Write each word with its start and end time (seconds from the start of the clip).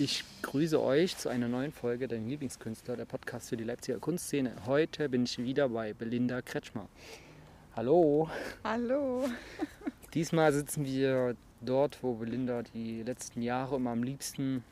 Ich 0.00 0.22
grüße 0.42 0.80
euch 0.80 1.16
zu 1.16 1.28
einer 1.28 1.48
neuen 1.48 1.72
Folge 1.72 2.06
Dein 2.06 2.28
Lieblingskünstler, 2.28 2.96
der 2.96 3.04
Podcast 3.04 3.48
für 3.48 3.56
die 3.56 3.64
Leipziger 3.64 3.98
Kunstszene. 3.98 4.52
Heute 4.64 5.08
bin 5.08 5.24
ich 5.24 5.38
wieder 5.38 5.70
bei 5.70 5.92
Belinda 5.92 6.40
Kretschmer. 6.40 6.88
Hallo. 7.74 8.30
Hallo. 8.62 9.28
Diesmal 10.14 10.52
sitzen 10.52 10.84
wir 10.84 11.34
dort, 11.62 12.00
wo 12.04 12.14
Belinda 12.14 12.62
die 12.62 13.02
letzten 13.02 13.42
Jahre 13.42 13.74
immer 13.74 13.90
am 13.90 14.04
liebsten 14.04 14.62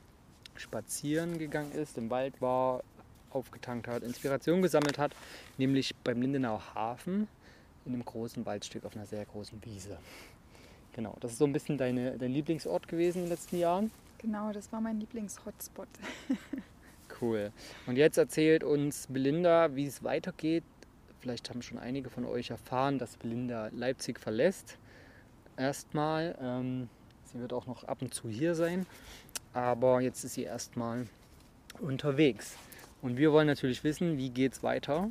spazieren 0.55 1.38
gegangen 1.38 1.73
ist, 1.73 1.98
im 1.98 2.09
Wald 2.09 2.41
war, 2.41 2.84
aufgetankt 3.30 3.88
hat, 3.88 4.05
Inspiration 4.05 4.62
gesammelt 4.62 4.97
hat, 4.97 5.11
nämlich 5.59 5.93
beim 6.05 6.23
Lindenauer 6.23 6.62
Hafen 6.77 7.27
in 7.84 7.95
einem 7.95 8.05
großen 8.05 8.47
Waldstück 8.47 8.84
auf 8.84 8.95
einer 8.95 9.06
sehr 9.06 9.24
großen 9.24 9.59
Wiese. 9.65 9.98
Genau, 10.93 11.16
das 11.19 11.33
ist 11.33 11.38
so 11.38 11.47
ein 11.47 11.52
bisschen 11.52 11.79
deine, 11.79 12.16
dein 12.16 12.30
Lieblingsort 12.30 12.87
gewesen 12.87 13.19
in 13.19 13.24
den 13.24 13.30
letzten 13.30 13.59
Jahren. 13.59 13.91
Genau, 14.19 14.52
das 14.52 14.73
war 14.73 14.80
mein 14.80 14.98
Lieblings-Hotspot. 14.98 15.88
cool. 17.20 17.52
Und 17.87 17.97
jetzt 17.97 18.16
erzählt 18.16 18.65
uns 18.65 19.06
Belinda, 19.09 19.75
wie 19.77 19.87
es 19.87 20.02
weitergeht. 20.02 20.65
Vielleicht 21.20 21.51
haben 21.51 21.62
schon 21.62 21.79
einige 21.79 22.09
von 22.09 22.25
euch 22.25 22.51
erfahren, 22.51 22.98
dass 22.98 23.16
Belinda 23.16 23.69
Leipzig 23.73 24.19
verlässt. 24.19 24.79
Erstmal. 25.56 26.37
Ähm, 26.41 26.89
sie 27.25 27.41
wird 27.41 27.52
auch 27.52 27.66
noch 27.66 27.84
ab 27.84 28.01
und 28.01 28.15
zu 28.15 28.29
hier 28.29 28.55
sein. 28.55 28.87
Aber 29.52 30.01
jetzt 30.01 30.25
ist 30.25 30.34
sie 30.34 30.45
erstmal 30.45 31.06
unterwegs. 31.80 32.56
Und 33.03 33.19
wir 33.19 33.33
wollen 33.33 33.47
natürlich 33.47 33.84
wissen, 33.84 34.17
wie 34.17 34.30
geht 34.30 34.55
es 34.55 34.62
weiter. 34.62 35.11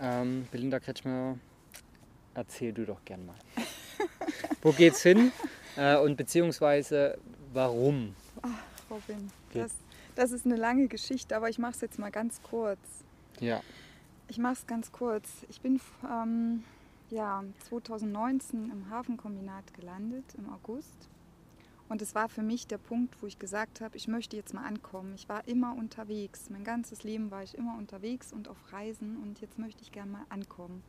Ähm, 0.00 0.48
Belinda 0.50 0.80
Kretschmer, 0.80 1.38
erzähl 2.34 2.72
du 2.72 2.84
doch 2.84 3.04
gern 3.04 3.24
mal. 3.26 3.36
Wo 4.62 4.72
geht's 4.72 5.02
hin? 5.02 5.32
Äh, 5.76 5.96
und 5.96 6.16
beziehungsweise 6.16 7.18
warum? 7.52 8.14
Ach, 8.40 8.90
Robin, 8.90 9.30
das, 9.52 9.72
das 10.14 10.32
ist 10.32 10.46
eine 10.46 10.56
lange 10.56 10.88
Geschichte, 10.88 11.36
aber 11.36 11.48
ich 11.48 11.58
mache 11.58 11.72
es 11.72 11.80
jetzt 11.80 11.98
mal 11.98 12.10
ganz 12.10 12.40
kurz. 12.42 12.80
Ja. 13.40 13.60
Ich 14.28 14.38
mache 14.38 14.54
es 14.54 14.66
ganz 14.66 14.92
kurz. 14.92 15.28
Ich 15.48 15.60
bin 15.60 15.80
ähm, 16.10 16.64
ja, 17.10 17.44
2019 17.68 18.70
im 18.70 18.90
Hafenkombinat 18.90 19.74
gelandet, 19.74 20.24
im 20.38 20.48
August. 20.50 21.08
Und 21.88 22.00
es 22.00 22.14
war 22.14 22.30
für 22.30 22.42
mich 22.42 22.66
der 22.66 22.78
Punkt, 22.78 23.20
wo 23.20 23.26
ich 23.26 23.38
gesagt 23.38 23.82
habe, 23.82 23.98
ich 23.98 24.08
möchte 24.08 24.34
jetzt 24.34 24.54
mal 24.54 24.64
ankommen. 24.64 25.12
Ich 25.14 25.28
war 25.28 25.46
immer 25.46 25.76
unterwegs. 25.76 26.48
Mein 26.48 26.64
ganzes 26.64 27.02
Leben 27.02 27.30
war 27.30 27.42
ich 27.42 27.54
immer 27.54 27.76
unterwegs 27.76 28.32
und 28.32 28.48
auf 28.48 28.56
Reisen 28.72 29.18
und 29.18 29.42
jetzt 29.42 29.58
möchte 29.58 29.82
ich 29.82 29.92
gerne 29.92 30.10
mal 30.10 30.24
ankommen. 30.30 30.82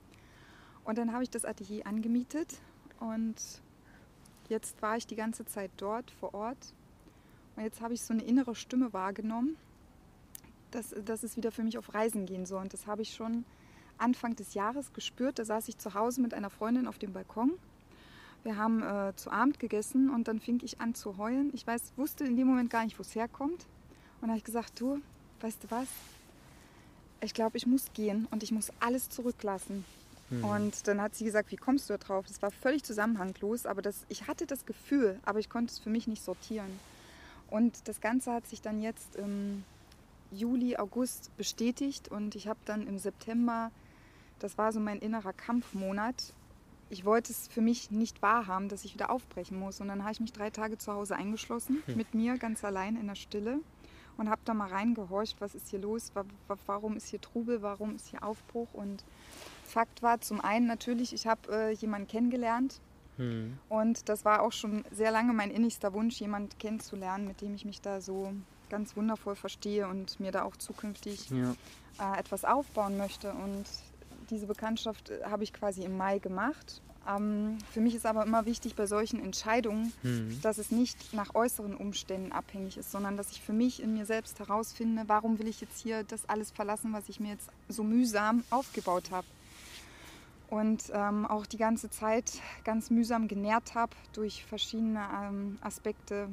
Und 0.85 0.97
dann 0.97 1.11
habe 1.11 1.23
ich 1.23 1.29
das 1.29 1.43
Atelier 1.43 1.85
angemietet 1.87 2.61
und 3.01 3.35
jetzt 4.47 4.81
war 4.81 4.95
ich 4.95 5.05
die 5.05 5.17
ganze 5.17 5.43
Zeit 5.43 5.71
dort 5.75 6.09
vor 6.11 6.33
Ort. 6.33 6.73
Und 7.55 7.63
jetzt 7.63 7.81
habe 7.81 7.93
ich 7.93 8.01
so 8.01 8.13
eine 8.13 8.23
innere 8.23 8.55
Stimme 8.55 8.93
wahrgenommen, 8.93 9.57
dass, 10.71 10.95
dass 11.05 11.23
es 11.23 11.37
wieder 11.37 11.51
für 11.51 11.63
mich 11.63 11.77
auf 11.77 11.93
Reisen 11.93 12.25
gehen 12.25 12.45
soll. 12.45 12.61
Und 12.61 12.73
das 12.73 12.87
habe 12.87 13.01
ich 13.01 13.13
schon 13.13 13.45
Anfang 13.97 14.35
des 14.35 14.53
Jahres 14.53 14.93
gespürt. 14.93 15.39
Da 15.39 15.45
saß 15.45 15.67
ich 15.67 15.77
zu 15.77 15.93
Hause 15.93 16.21
mit 16.21 16.33
einer 16.33 16.49
Freundin 16.49 16.87
auf 16.87 16.97
dem 16.97 17.13
Balkon. 17.13 17.53
Wir 18.43 18.57
haben 18.57 18.81
äh, 18.81 19.15
zu 19.15 19.31
Abend 19.31 19.59
gegessen 19.59 20.09
und 20.09 20.27
dann 20.27 20.39
fing 20.39 20.59
ich 20.63 20.81
an 20.81 20.95
zu 20.95 21.17
heulen. 21.17 21.51
Ich 21.53 21.65
weiß, 21.65 21.93
wusste 21.95 22.25
in 22.25 22.35
dem 22.35 22.47
Moment 22.47 22.69
gar 22.69 22.83
nicht, 22.83 22.99
wo 22.99 23.01
es 23.01 23.15
herkommt. 23.15 23.65
Und 24.21 24.29
habe 24.29 24.37
ich 24.37 24.43
gesagt, 24.43 24.79
du, 24.79 24.99
weißt 25.41 25.63
du 25.63 25.71
was? 25.71 25.87
Ich 27.21 27.33
glaube, 27.33 27.55
ich 27.55 27.65
muss 27.65 27.93
gehen 27.93 28.27
und 28.31 28.43
ich 28.43 28.51
muss 28.51 28.71
alles 28.81 29.09
zurücklassen. 29.09 29.85
Mhm. 30.29 30.43
Und 30.43 30.87
dann 30.87 31.01
hat 31.01 31.15
sie 31.15 31.23
gesagt, 31.23 31.51
wie 31.51 31.55
kommst 31.55 31.89
du 31.89 31.93
da 31.93 31.97
drauf? 31.97 32.25
Das 32.27 32.41
war 32.41 32.51
völlig 32.51 32.83
zusammenhanglos, 32.83 33.65
aber 33.65 33.81
das, 33.81 34.05
ich 34.09 34.27
hatte 34.27 34.45
das 34.45 34.65
Gefühl, 34.65 35.19
aber 35.23 35.39
ich 35.39 35.49
konnte 35.49 35.71
es 35.71 35.79
für 35.79 35.89
mich 35.89 36.07
nicht 36.07 36.23
sortieren. 36.23 36.79
Und 37.49 37.87
das 37.87 38.01
Ganze 38.01 38.31
hat 38.31 38.47
sich 38.47 38.61
dann 38.61 38.81
jetzt 38.81 39.15
im 39.15 39.63
Juli, 40.31 40.77
August 40.77 41.35
bestätigt 41.37 42.09
und 42.09 42.35
ich 42.35 42.47
habe 42.47 42.59
dann 42.65 42.87
im 42.87 42.97
September, 42.97 43.71
das 44.39 44.57
war 44.57 44.71
so 44.71 44.79
mein 44.79 44.99
innerer 44.99 45.33
Kampfmonat, 45.33 46.33
ich 46.89 47.05
wollte 47.05 47.31
es 47.31 47.47
für 47.47 47.61
mich 47.61 47.91
nicht 47.91 48.21
wahrhaben, 48.21 48.69
dass 48.69 48.85
ich 48.85 48.93
wieder 48.93 49.09
aufbrechen 49.09 49.57
muss. 49.57 49.81
Und 49.81 49.87
dann 49.87 50.03
habe 50.03 50.11
ich 50.11 50.19
mich 50.19 50.31
drei 50.31 50.51
Tage 50.51 50.77
zu 50.77 50.93
Hause 50.93 51.15
eingeschlossen, 51.15 51.81
hm. 51.85 51.97
mit 51.97 52.13
mir 52.13 52.37
ganz 52.37 52.63
allein 52.63 52.95
in 52.97 53.07
der 53.07 53.15
Stille 53.15 53.59
und 54.17 54.29
habe 54.29 54.41
da 54.45 54.53
mal 54.53 54.69
reingehorcht, 54.69 55.41
was 55.41 55.55
ist 55.55 55.69
hier 55.69 55.79
los, 55.79 56.11
warum 56.67 56.95
ist 56.95 57.07
hier 57.07 57.19
Trubel, 57.19 57.61
warum 57.61 57.95
ist 57.95 58.07
hier 58.07 58.23
Aufbruch. 58.23 58.67
Und 58.73 59.03
Fakt 59.65 60.03
war 60.03 60.21
zum 60.21 60.39
einen 60.39 60.67
natürlich, 60.67 61.13
ich 61.13 61.25
habe 61.25 61.51
äh, 61.51 61.71
jemanden 61.71 62.07
kennengelernt. 62.07 62.79
Hm. 63.17 63.57
Und 63.69 64.09
das 64.09 64.25
war 64.25 64.41
auch 64.41 64.51
schon 64.51 64.83
sehr 64.91 65.11
lange 65.11 65.33
mein 65.33 65.51
innigster 65.51 65.93
Wunsch, 65.93 66.19
jemanden 66.19 66.57
kennenzulernen, 66.57 67.27
mit 67.27 67.41
dem 67.41 67.53
ich 67.55 67.65
mich 67.65 67.81
da 67.81 68.01
so 68.01 68.33
ganz 68.69 68.95
wundervoll 68.95 69.35
verstehe 69.35 69.87
und 69.87 70.19
mir 70.19 70.31
da 70.31 70.43
auch 70.43 70.55
zukünftig 70.55 71.29
ja. 71.29 71.55
äh, 71.99 72.19
etwas 72.19 72.43
aufbauen 72.43 72.97
möchte. 72.97 73.31
Und 73.31 73.65
diese 74.29 74.47
Bekanntschaft 74.47 75.09
äh, 75.09 75.23
habe 75.25 75.43
ich 75.43 75.53
quasi 75.53 75.83
im 75.83 75.95
Mai 75.97 76.19
gemacht. 76.19 76.81
Ähm, 77.07 77.57
für 77.71 77.81
mich 77.81 77.95
ist 77.95 78.05
aber 78.05 78.25
immer 78.25 78.45
wichtig 78.45 78.75
bei 78.75 78.87
solchen 78.87 79.21
Entscheidungen, 79.21 79.93
hm. 80.01 80.39
dass 80.41 80.57
es 80.57 80.71
nicht 80.71 81.13
nach 81.13 81.35
äußeren 81.35 81.75
Umständen 81.75 82.31
abhängig 82.31 82.77
ist, 82.77 82.91
sondern 82.91 83.17
dass 83.17 83.31
ich 83.31 83.41
für 83.41 83.53
mich 83.53 83.83
in 83.83 83.93
mir 83.93 84.05
selbst 84.05 84.39
herausfinde, 84.39 85.03
warum 85.07 85.37
will 85.37 85.47
ich 85.47 85.61
jetzt 85.61 85.79
hier 85.79 86.03
das 86.03 86.27
alles 86.29 86.49
verlassen, 86.49 86.93
was 86.93 87.09
ich 87.09 87.19
mir 87.19 87.33
jetzt 87.33 87.49
so 87.67 87.83
mühsam 87.83 88.43
aufgebaut 88.49 89.11
habe 89.11 89.27
und 90.53 90.91
ähm, 90.93 91.25
auch 91.25 91.47
die 91.47 91.57
ganze 91.57 91.89
Zeit 91.89 92.39
ganz 92.63 92.91
mühsam 92.91 93.27
genährt 93.27 93.73
habe 93.73 93.95
durch 94.13 94.45
verschiedene 94.45 95.03
ähm, 95.21 95.57
Aspekte. 95.61 96.29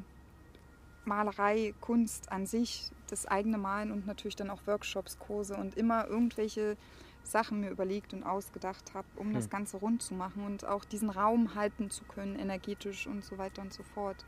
Malerei, 1.07 1.73
Kunst 1.81 2.31
an 2.31 2.45
sich, 2.45 2.93
das 3.09 3.25
eigene 3.25 3.57
Malen 3.57 3.91
und 3.91 4.07
natürlich 4.07 4.37
dann 4.37 4.51
auch 4.51 4.67
Workshops, 4.67 5.19
Kurse 5.19 5.57
und 5.57 5.75
immer 5.75 6.07
irgendwelche 6.07 6.77
Sachen 7.25 7.61
mir 7.61 7.71
überlegt 7.71 8.13
und 8.13 8.23
ausgedacht 8.23 8.93
habe, 8.93 9.09
um 9.17 9.29
hm. 9.29 9.35
das 9.35 9.49
Ganze 9.49 9.79
rund 9.79 10.03
zu 10.03 10.13
machen 10.13 10.45
und 10.45 10.67
auch 10.67 10.85
diesen 10.85 11.09
Raum 11.09 11.55
halten 11.55 11.89
zu 11.89 12.05
können, 12.05 12.39
energetisch 12.39 13.07
und 13.07 13.25
so 13.25 13.39
weiter 13.39 13.63
und 13.63 13.73
so 13.73 13.83
fort. 13.83 14.27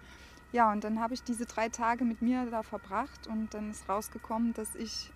Ja, 0.52 0.72
und 0.72 0.82
dann 0.84 1.00
habe 1.00 1.12
ich 1.12 1.22
diese 1.22 1.44
drei 1.44 1.68
Tage 1.68 2.06
mit 2.06 2.22
mir 2.22 2.46
da 2.50 2.62
verbracht 2.62 3.26
und 3.26 3.52
dann 3.52 3.70
ist 3.70 3.86
rausgekommen, 3.90 4.54
dass 4.54 4.74
ich 4.74 5.12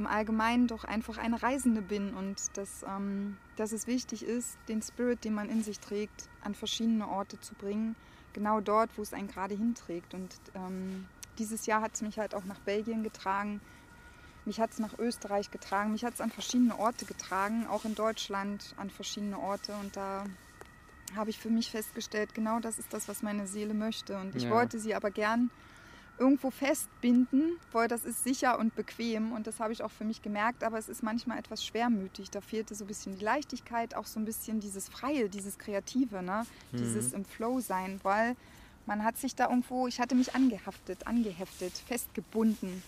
im 0.00 0.06
Allgemeinen 0.06 0.66
doch 0.66 0.84
einfach 0.84 1.18
eine 1.18 1.42
Reisende 1.42 1.82
bin 1.82 2.14
und 2.14 2.56
dass, 2.56 2.82
ähm, 2.82 3.36
dass 3.56 3.72
es 3.72 3.86
wichtig 3.86 4.24
ist, 4.24 4.56
den 4.68 4.80
Spirit, 4.80 5.24
den 5.24 5.34
man 5.34 5.50
in 5.50 5.62
sich 5.62 5.78
trägt, 5.78 6.28
an 6.42 6.54
verschiedene 6.54 7.06
Orte 7.06 7.38
zu 7.38 7.54
bringen, 7.54 7.94
genau 8.32 8.60
dort, 8.60 8.90
wo 8.96 9.02
es 9.02 9.12
einen 9.12 9.28
gerade 9.28 9.54
hinträgt. 9.54 10.14
Und 10.14 10.34
ähm, 10.54 11.06
dieses 11.38 11.66
Jahr 11.66 11.82
hat 11.82 11.94
es 11.94 12.00
mich 12.00 12.18
halt 12.18 12.34
auch 12.34 12.44
nach 12.44 12.58
Belgien 12.60 13.02
getragen, 13.02 13.60
mich 14.46 14.58
hat 14.58 14.70
es 14.70 14.78
nach 14.78 14.98
Österreich 14.98 15.50
getragen, 15.50 15.92
mich 15.92 16.02
hat 16.02 16.14
es 16.14 16.22
an 16.22 16.30
verschiedene 16.30 16.78
Orte 16.78 17.04
getragen, 17.04 17.66
auch 17.66 17.84
in 17.84 17.94
Deutschland 17.94 18.74
an 18.78 18.88
verschiedene 18.88 19.38
Orte. 19.38 19.74
Und 19.74 19.96
da 19.96 20.24
habe 21.14 21.28
ich 21.28 21.38
für 21.38 21.50
mich 21.50 21.70
festgestellt, 21.70 22.34
genau 22.34 22.58
das 22.58 22.78
ist 22.78 22.94
das, 22.94 23.06
was 23.06 23.22
meine 23.22 23.46
Seele 23.46 23.74
möchte. 23.74 24.16
Und 24.18 24.34
ich 24.34 24.44
ja. 24.44 24.50
wollte 24.50 24.78
sie 24.78 24.94
aber 24.94 25.10
gern 25.10 25.50
irgendwo 26.20 26.50
festbinden, 26.50 27.58
weil 27.72 27.88
das 27.88 28.04
ist 28.04 28.22
sicher 28.22 28.58
und 28.58 28.76
bequem 28.76 29.32
und 29.32 29.46
das 29.46 29.58
habe 29.58 29.72
ich 29.72 29.82
auch 29.82 29.90
für 29.90 30.04
mich 30.04 30.20
gemerkt, 30.20 30.62
aber 30.62 30.78
es 30.78 30.88
ist 30.88 31.02
manchmal 31.02 31.38
etwas 31.38 31.64
schwermütig. 31.64 32.30
Da 32.30 32.42
fehlte 32.42 32.74
so 32.74 32.84
ein 32.84 32.88
bisschen 32.88 33.18
die 33.18 33.24
Leichtigkeit, 33.24 33.96
auch 33.96 34.06
so 34.06 34.20
ein 34.20 34.26
bisschen 34.26 34.60
dieses 34.60 34.88
Freie, 34.88 35.30
dieses 35.30 35.58
Kreative, 35.58 36.22
ne? 36.22 36.46
Mhm. 36.72 36.76
dieses 36.76 37.12
im 37.14 37.24
Flow 37.24 37.60
sein, 37.60 37.98
weil 38.02 38.36
man 38.86 39.02
hat 39.02 39.16
sich 39.16 39.34
da 39.34 39.48
irgendwo, 39.48 39.86
ich 39.88 39.98
hatte 39.98 40.14
mich 40.14 40.34
angehaftet, 40.34 41.06
angeheftet, 41.06 41.72
festgebunden 41.72 42.82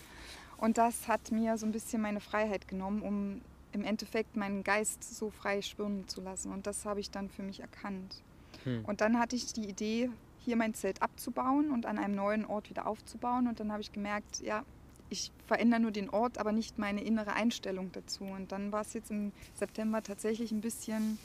und 0.58 0.76
das 0.76 1.08
hat 1.08 1.32
mir 1.32 1.56
so 1.56 1.64
ein 1.66 1.72
bisschen 1.72 2.02
meine 2.02 2.20
Freiheit 2.20 2.68
genommen, 2.68 3.02
um 3.02 3.40
im 3.72 3.84
Endeffekt 3.84 4.36
meinen 4.36 4.62
Geist 4.62 5.02
so 5.02 5.30
frei 5.30 5.62
schwimmen 5.62 6.06
zu 6.06 6.20
lassen 6.20 6.52
und 6.52 6.66
das 6.66 6.84
habe 6.84 7.00
ich 7.00 7.10
dann 7.10 7.30
für 7.30 7.42
mich 7.42 7.60
erkannt. 7.60 8.22
Mhm. 8.66 8.84
Und 8.84 9.00
dann 9.00 9.18
hatte 9.18 9.36
ich 9.36 9.54
die 9.54 9.66
Idee, 9.66 10.10
hier 10.44 10.56
mein 10.56 10.74
Zelt 10.74 11.02
abzubauen 11.02 11.70
und 11.70 11.86
an 11.86 11.98
einem 11.98 12.14
neuen 12.14 12.44
Ort 12.44 12.70
wieder 12.70 12.86
aufzubauen. 12.86 13.46
Und 13.46 13.60
dann 13.60 13.72
habe 13.72 13.82
ich 13.82 13.92
gemerkt, 13.92 14.40
ja, 14.40 14.64
ich 15.08 15.30
verändere 15.46 15.80
nur 15.80 15.90
den 15.90 16.08
Ort, 16.10 16.38
aber 16.38 16.52
nicht 16.52 16.78
meine 16.78 17.02
innere 17.02 17.34
Einstellung 17.34 17.92
dazu. 17.92 18.24
Und 18.24 18.50
dann 18.50 18.72
war 18.72 18.80
es 18.80 18.94
jetzt 18.94 19.10
im 19.10 19.32
September 19.54 20.02
tatsächlich 20.02 20.52
ein 20.52 20.60
bisschen 20.60 21.18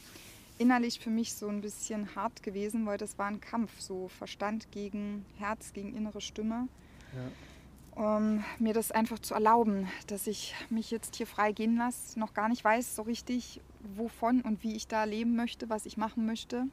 innerlich 0.58 1.00
für 1.00 1.10
mich 1.10 1.34
so 1.34 1.48
ein 1.48 1.62
bisschen 1.62 2.16
hart 2.16 2.44
gewesen, 2.44 2.86
weil 2.86 2.98
das 2.98 3.18
war 3.18 3.28
ein 3.28 3.40
Kampf, 3.40 3.80
so 3.80 4.08
Verstand 4.08 4.72
gegen 4.72 5.26
Herz, 5.38 5.74
gegen 5.74 5.96
innere 5.96 6.22
Stimme. 6.22 6.68
Ja. 7.16 8.04
Um 8.04 8.44
mir 8.60 8.74
das 8.74 8.92
einfach 8.92 9.20
zu 9.20 9.34
erlauben, 9.34 9.88
dass 10.08 10.28
ich 10.28 10.54
mich 10.70 10.92
jetzt 10.92 11.16
hier 11.16 11.26
frei 11.26 11.52
gehen 11.52 11.78
lasse, 11.78 12.20
noch 12.20 12.34
gar 12.34 12.48
nicht 12.48 12.64
weiß 12.64 12.96
so 12.96 13.02
richtig, 13.04 13.60
wovon 13.96 14.42
und 14.42 14.62
wie 14.64 14.76
ich 14.76 14.88
da 14.88 15.04
leben 15.06 15.36
möchte, 15.36 15.70
was 15.70 15.88
ich 15.88 15.98
machen 15.98 16.26
möchte. 16.26 16.68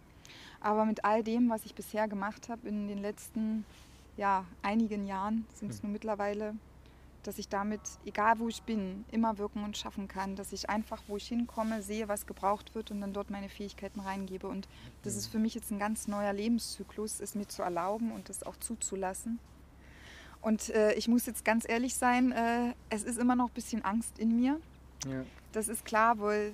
Aber 0.61 0.85
mit 0.85 1.05
all 1.05 1.23
dem, 1.23 1.51
was 1.51 1.65
ich 1.65 1.75
bisher 1.75 2.09
gemacht 2.09 2.49
habe 2.49 2.69
in 2.69 2.89
den 2.89 2.99
letzten 2.99 3.65
ja, 4.17 4.45
einigen 4.63 5.07
Jahren, 5.07 5.47
sind 5.55 5.71
es 5.71 5.79
hm. 5.79 5.89
nur 5.89 5.93
mittlerweile, 5.93 6.55
dass 7.23 7.39
ich 7.39 7.49
damit, 7.49 7.81
egal 8.05 8.39
wo 8.39 8.49
ich 8.49 8.63
bin, 8.63 9.05
immer 9.11 9.39
wirken 9.39 9.65
und 9.65 9.77
schaffen 9.77 10.09
kann. 10.09 10.37
Dass 10.37 10.53
ich 10.53 10.69
einfach, 10.69 11.03
wo 11.07 11.17
ich 11.17 11.27
hinkomme, 11.27 11.83
sehe, 11.83 12.09
was 12.09 12.27
gebraucht 12.27 12.75
wird 12.75 12.91
und 12.91 13.01
dann 13.01 13.13
dort 13.13 13.31
meine 13.31 13.49
Fähigkeiten 13.49 14.01
reingebe. 14.01 14.47
Und 14.47 14.69
das 15.03 15.17
ist 15.17 15.27
für 15.27 15.39
mich 15.39 15.55
jetzt 15.55 15.71
ein 15.71 15.79
ganz 15.79 16.07
neuer 16.07 16.33
Lebenszyklus, 16.33 17.21
es 17.21 17.35
mir 17.35 17.49
zu 17.49 17.63
erlauben 17.63 18.13
und 18.13 18.31
es 18.31 18.43
auch 18.43 18.57
zuzulassen. 18.57 19.39
Und 20.41 20.69
äh, 20.71 20.93
ich 20.93 21.09
muss 21.09 21.25
jetzt 21.25 21.45
ganz 21.45 21.67
ehrlich 21.67 21.95
sein, 21.95 22.33
äh, 22.33 22.75
es 22.91 23.03
ist 23.03 23.19
immer 23.19 23.35
noch 23.35 23.49
ein 23.49 23.55
bisschen 23.55 23.83
Angst 23.83 24.19
in 24.19 24.37
mir. 24.37 24.61
Ja. 25.07 25.25
Das 25.53 25.69
ist 25.69 25.87
klar, 25.87 26.19
weil 26.19 26.53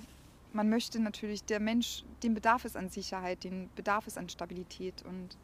man 0.53 0.69
möchte 0.69 0.99
natürlich, 0.99 1.43
der 1.43 1.59
Mensch, 1.59 2.03
den 2.23 2.33
bedarf 2.33 2.65
es 2.65 2.75
an 2.75 2.89
Sicherheit, 2.89 3.43
den 3.43 3.69
bedarf 3.75 4.07
es 4.07 4.17
an 4.17 4.29
Stabilität. 4.29 5.03
Und 5.03 5.37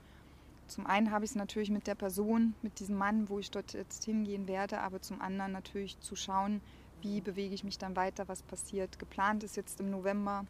zum 0.68 0.86
einen 0.86 1.12
habe 1.12 1.26
ich 1.26 1.32
es 1.32 1.36
natürlich 1.36 1.70
mit 1.70 1.88
der 1.88 1.96
Person, 1.96 2.54
mit 2.62 2.80
diesem 2.80 2.98
Mann, 2.98 3.30
wo 3.30 3.40
ich 3.40 3.52
dort 3.52 3.74
jetzt 3.74 4.04
hingehen 4.04 4.48
werde, 4.48 4.80
aber 4.80 5.02
zum 5.02 5.22
anderen 5.22 5.52
natürlich 5.52 6.00
zu 6.00 6.16
schauen, 6.16 6.62
wie 7.02 7.22
bewege 7.22 7.54
ich 7.54 7.64
mich 7.64 7.78
dann 7.78 7.96
weiter, 7.96 8.28
was 8.28 8.42
passiert. 8.44 9.00
Geplant 9.00 9.44
ist 9.44 9.56
jetzt 9.56 9.80
im 9.80 9.90
November, 9.90 10.46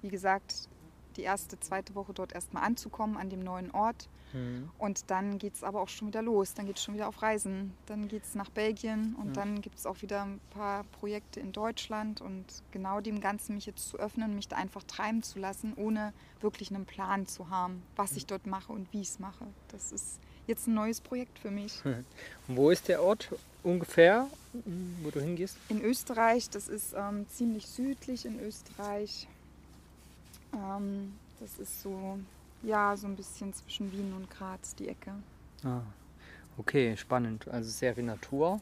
wie 0.00 0.08
gesagt, 0.08 0.68
die 1.16 1.22
erste, 1.22 1.58
zweite 1.60 1.94
Woche 1.94 2.12
dort 2.12 2.32
erstmal 2.32 2.64
anzukommen 2.64 3.16
an 3.16 3.30
dem 3.30 3.40
neuen 3.40 3.70
Ort. 3.70 4.08
Mhm. 4.32 4.70
Und 4.78 5.10
dann 5.10 5.38
geht 5.38 5.54
es 5.54 5.62
aber 5.62 5.80
auch 5.80 5.88
schon 5.88 6.08
wieder 6.08 6.22
los. 6.22 6.54
Dann 6.54 6.66
geht 6.66 6.76
es 6.78 6.82
schon 6.84 6.94
wieder 6.94 7.08
auf 7.08 7.20
Reisen. 7.22 7.74
Dann 7.86 8.08
geht 8.08 8.24
es 8.24 8.34
nach 8.34 8.48
Belgien 8.50 9.14
und 9.20 9.28
Ja. 9.28 9.32
dann 9.42 9.60
gibt 9.60 9.78
es 9.78 9.86
auch 9.86 10.00
wieder 10.02 10.22
ein 10.24 10.40
paar 10.50 10.84
Projekte 10.84 11.40
in 11.40 11.52
Deutschland. 11.52 12.20
Und 12.20 12.44
genau 12.70 13.00
dem 13.00 13.20
Ganzen 13.20 13.54
mich 13.54 13.66
jetzt 13.66 13.88
zu 13.88 13.98
öffnen, 13.98 14.34
mich 14.34 14.48
da 14.48 14.56
einfach 14.56 14.82
treiben 14.84 15.22
zu 15.22 15.38
lassen, 15.38 15.74
ohne 15.76 16.12
wirklich 16.40 16.70
einen 16.74 16.86
Plan 16.86 17.26
zu 17.26 17.50
haben, 17.50 17.82
was 17.96 18.12
ich 18.16 18.26
dort 18.26 18.46
mache 18.46 18.72
und 18.72 18.92
wie 18.92 19.02
ich 19.02 19.08
es 19.08 19.18
mache. 19.18 19.46
Das 19.68 19.92
ist 19.92 20.18
jetzt 20.46 20.66
ein 20.66 20.74
neues 20.74 21.00
Projekt 21.00 21.38
für 21.38 21.50
mich. 21.50 21.80
Und 22.48 22.56
wo 22.56 22.70
ist 22.70 22.88
der 22.88 23.00
Ort 23.02 23.28
ungefähr, 23.62 24.26
wo 25.02 25.10
du 25.10 25.20
hingehst? 25.20 25.56
In 25.68 25.80
Österreich, 25.82 26.50
das 26.50 26.66
ist 26.68 26.94
ähm, 26.96 27.26
ziemlich 27.28 27.66
südlich 27.68 28.24
in 28.26 28.40
Österreich. 28.40 29.28
Ähm, 30.54 31.14
das 31.40 31.58
ist 31.58 31.82
so, 31.82 32.18
ja, 32.62 32.96
so 32.96 33.06
ein 33.06 33.16
bisschen 33.16 33.52
zwischen 33.52 33.90
Wien 33.92 34.12
und 34.14 34.30
Graz, 34.30 34.74
die 34.74 34.88
Ecke. 34.88 35.12
Ah, 35.64 35.82
okay, 36.58 36.96
spannend. 36.96 37.48
Also 37.48 37.70
sehr 37.70 37.94
viel 37.94 38.04
Natur 38.04 38.60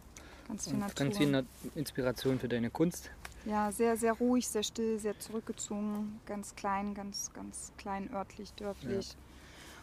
Ganz 0.48 0.64
viel 0.64 0.74
und 0.74 0.80
Natur. 0.80 0.94
ganz 1.06 1.16
viel 1.18 1.30
Na 1.30 1.42
Inspiration 1.74 2.38
für 2.38 2.48
deine 2.48 2.70
Kunst. 2.70 3.10
Ja, 3.46 3.72
sehr, 3.72 3.96
sehr 3.96 4.12
ruhig, 4.12 4.46
sehr 4.48 4.62
still, 4.62 4.98
sehr 4.98 5.18
zurückgezogen, 5.18 6.20
ganz 6.26 6.54
klein, 6.56 6.94
ganz, 6.94 7.32
ganz 7.32 7.72
klein, 7.78 8.10
örtlich, 8.12 8.52
dörflich. 8.52 9.16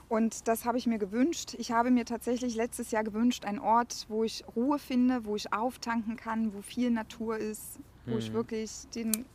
Und 0.10 0.48
das 0.48 0.64
habe 0.64 0.78
ich 0.78 0.86
mir 0.88 1.00
gewünscht. 1.00 1.56
Ich 1.58 1.72
habe 1.72 1.90
mir 1.92 2.06
tatsächlich 2.06 2.56
letztes 2.56 2.92
Jahr 2.92 3.04
gewünscht, 3.04 3.46
einen 3.46 3.60
Ort, 3.60 4.06
wo 4.10 4.24
ich 4.24 4.44
Ruhe 4.56 4.78
finde, 4.80 5.26
wo 5.26 5.36
ich 5.36 5.52
auftanken 5.52 6.16
kann, 6.18 6.54
wo 6.54 6.62
viel 6.62 6.92
Natur 6.92 7.38
ist, 7.38 7.80
wo 8.06 8.18
ich 8.18 8.30
Mhm. 8.30 8.34
wirklich 8.36 8.72
den 8.96 9.26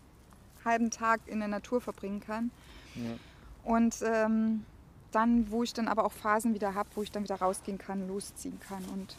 halben 0.65 0.91
Tag 0.91 1.21
in 1.27 1.39
der 1.39 1.49
Natur 1.49 1.81
verbringen 1.81 2.21
kann. 2.21 2.51
Ja. 2.95 3.17
Und 3.65 3.97
ähm, 4.05 4.65
dann, 5.13 5.51
wo 5.51 5.63
ich 5.63 5.73
dann 5.73 5.89
aber 5.89 6.05
auch 6.05 6.13
Phasen 6.13 6.55
wieder 6.55 6.75
habe, 6.75 6.89
wo 6.95 7.03
ich 7.03 7.11
dann 7.11 7.23
wieder 7.23 7.37
rausgehen 7.37 7.79
kann, 7.79 8.09
losziehen 8.09 8.59
kann. 8.61 8.85
Und 8.87 9.17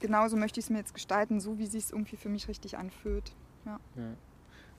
genauso 0.00 0.36
möchte 0.36 0.60
ich 0.60 0.66
es 0.66 0.70
mir 0.70 0.78
jetzt 0.78 0.94
gestalten, 0.94 1.40
so 1.40 1.58
wie 1.58 1.64
es 1.64 1.72
sich 1.72 1.90
irgendwie 1.90 2.16
für 2.16 2.28
mich 2.28 2.48
richtig 2.48 2.78
anfühlt. 2.78 3.32
Ja. 3.64 3.80
Ja, 3.96 4.14